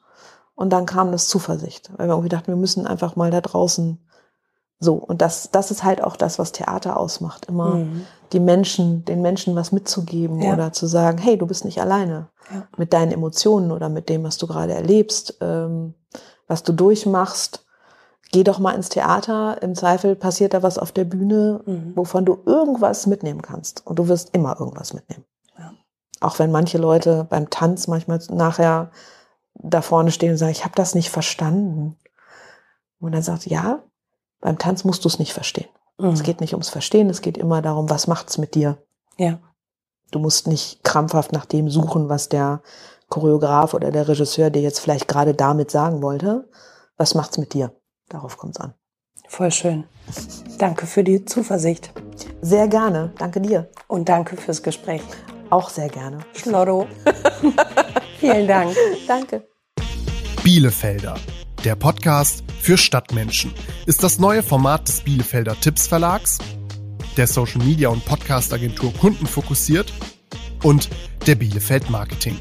und 0.54 0.70
dann 0.70 0.86
kam 0.86 1.12
das 1.12 1.28
Zuversicht, 1.28 1.90
weil 1.96 2.08
wir 2.08 2.14
irgendwie 2.14 2.30
dachten, 2.30 2.48
wir 2.48 2.56
müssen 2.56 2.86
einfach 2.86 3.16
mal 3.16 3.30
da 3.30 3.40
draußen 3.40 3.98
so, 4.80 4.94
und 4.94 5.22
das, 5.22 5.50
das 5.50 5.70
ist 5.70 5.82
halt 5.82 6.02
auch 6.02 6.16
das, 6.16 6.38
was 6.38 6.52
Theater 6.52 6.96
ausmacht, 6.96 7.46
immer 7.46 7.76
mhm. 7.76 8.06
die 8.32 8.40
Menschen, 8.40 9.04
den 9.04 9.22
Menschen 9.22 9.56
was 9.56 9.72
mitzugeben 9.72 10.40
ja. 10.40 10.52
oder 10.52 10.72
zu 10.72 10.86
sagen, 10.86 11.18
hey, 11.18 11.36
du 11.36 11.46
bist 11.46 11.64
nicht 11.64 11.80
alleine 11.80 12.28
ja. 12.52 12.68
mit 12.76 12.92
deinen 12.92 13.10
Emotionen 13.10 13.72
oder 13.72 13.88
mit 13.88 14.08
dem, 14.08 14.22
was 14.22 14.38
du 14.38 14.46
gerade 14.46 14.74
erlebst, 14.74 15.38
ähm, 15.40 15.94
was 16.46 16.62
du 16.62 16.72
durchmachst. 16.72 17.64
Geh 18.30 18.44
doch 18.44 18.58
mal 18.58 18.74
ins 18.74 18.90
Theater, 18.90 19.60
im 19.62 19.74
Zweifel 19.74 20.14
passiert 20.14 20.54
da 20.54 20.62
was 20.62 20.78
auf 20.78 20.92
der 20.92 21.04
Bühne, 21.04 21.60
mhm. 21.66 21.96
wovon 21.96 22.24
du 22.24 22.38
irgendwas 22.46 23.06
mitnehmen 23.06 23.42
kannst. 23.42 23.84
Und 23.84 23.98
du 23.98 24.06
wirst 24.06 24.34
immer 24.34 24.60
irgendwas 24.60 24.92
mitnehmen. 24.92 25.24
Ja. 25.58 25.72
Auch 26.20 26.38
wenn 26.38 26.52
manche 26.52 26.78
Leute 26.78 27.26
beim 27.28 27.50
Tanz 27.50 27.88
manchmal 27.88 28.20
nachher 28.30 28.90
da 29.54 29.82
vorne 29.82 30.12
stehen 30.12 30.32
und 30.32 30.36
sagen, 30.36 30.52
ich 30.52 30.64
habe 30.64 30.74
das 30.76 30.94
nicht 30.94 31.10
verstanden. 31.10 31.96
Und 33.00 33.12
dann 33.12 33.22
sagt, 33.22 33.46
ja, 33.46 33.82
beim 34.40 34.58
Tanz 34.58 34.84
musst 34.84 35.04
du 35.04 35.08
es 35.08 35.18
nicht 35.18 35.32
verstehen. 35.32 35.68
Mhm. 35.98 36.10
Es 36.10 36.22
geht 36.22 36.40
nicht 36.40 36.54
ums 36.54 36.68
Verstehen, 36.68 37.10
es 37.10 37.22
geht 37.22 37.38
immer 37.38 37.62
darum, 37.62 37.90
was 37.90 38.06
macht's 38.06 38.38
mit 38.38 38.54
dir. 38.54 38.78
Ja. 39.16 39.38
Du 40.10 40.18
musst 40.18 40.46
nicht 40.46 40.82
krampfhaft 40.84 41.32
nach 41.32 41.44
dem 41.44 41.68
suchen, 41.68 42.08
was 42.08 42.28
der 42.28 42.62
Choreograf 43.08 43.74
oder 43.74 43.90
der 43.90 44.08
Regisseur 44.08 44.50
dir 44.50 44.62
jetzt 44.62 44.78
vielleicht 44.78 45.08
gerade 45.08 45.34
damit 45.34 45.70
sagen 45.70 46.02
wollte. 46.02 46.48
Was 46.96 47.14
macht's 47.14 47.38
mit 47.38 47.54
dir? 47.54 47.72
Darauf 48.08 48.36
kommt's 48.36 48.58
an. 48.58 48.74
Voll 49.28 49.50
schön. 49.50 49.84
Danke 50.58 50.86
für 50.86 51.04
die 51.04 51.24
Zuversicht. 51.24 51.92
Sehr 52.40 52.66
gerne. 52.68 53.12
Danke 53.18 53.40
dir. 53.40 53.68
Und 53.86 54.08
danke 54.08 54.36
fürs 54.36 54.62
Gespräch. 54.62 55.02
Auch 55.50 55.68
sehr 55.68 55.88
gerne. 55.88 56.18
Schlotto. 56.34 56.86
Vielen 58.18 58.48
Dank. 58.48 58.74
Danke. 59.06 59.46
Bielefelder. 60.42 61.14
Der 61.64 61.74
Podcast 61.74 62.44
für 62.60 62.78
Stadtmenschen 62.78 63.52
ist 63.84 64.04
das 64.04 64.20
neue 64.20 64.44
Format 64.44 64.86
des 64.86 65.00
Bielefelder 65.00 65.58
Tipps 65.58 65.88
Verlags, 65.88 66.38
der 67.16 67.26
Social 67.26 67.64
Media 67.64 67.88
und 67.88 68.04
Podcast 68.04 68.52
Agentur 68.52 68.94
Kunden 68.94 69.26
fokussiert 69.26 69.92
und 70.62 70.88
der 71.26 71.34
Bielefeld 71.34 71.90
Marketing. 71.90 72.36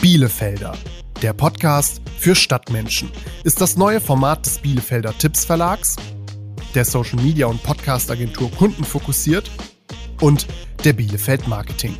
Bielefelder. 0.00 0.72
Der 1.20 1.34
Podcast 1.34 2.00
für 2.18 2.34
Stadtmenschen 2.34 3.10
ist 3.44 3.60
das 3.60 3.76
neue 3.76 4.00
Format 4.00 4.46
des 4.46 4.58
Bielefelder 4.58 5.16
Tipps 5.18 5.44
Verlags, 5.44 5.96
der 6.74 6.86
Social 6.86 7.22
Media 7.22 7.46
und 7.46 7.62
Podcast 7.62 8.10
Agentur 8.10 8.50
Kunden 8.50 8.82
fokussiert 8.82 9.50
und 10.22 10.46
der 10.84 10.94
Bielefeld 10.94 11.46
Marketing. 11.48 11.94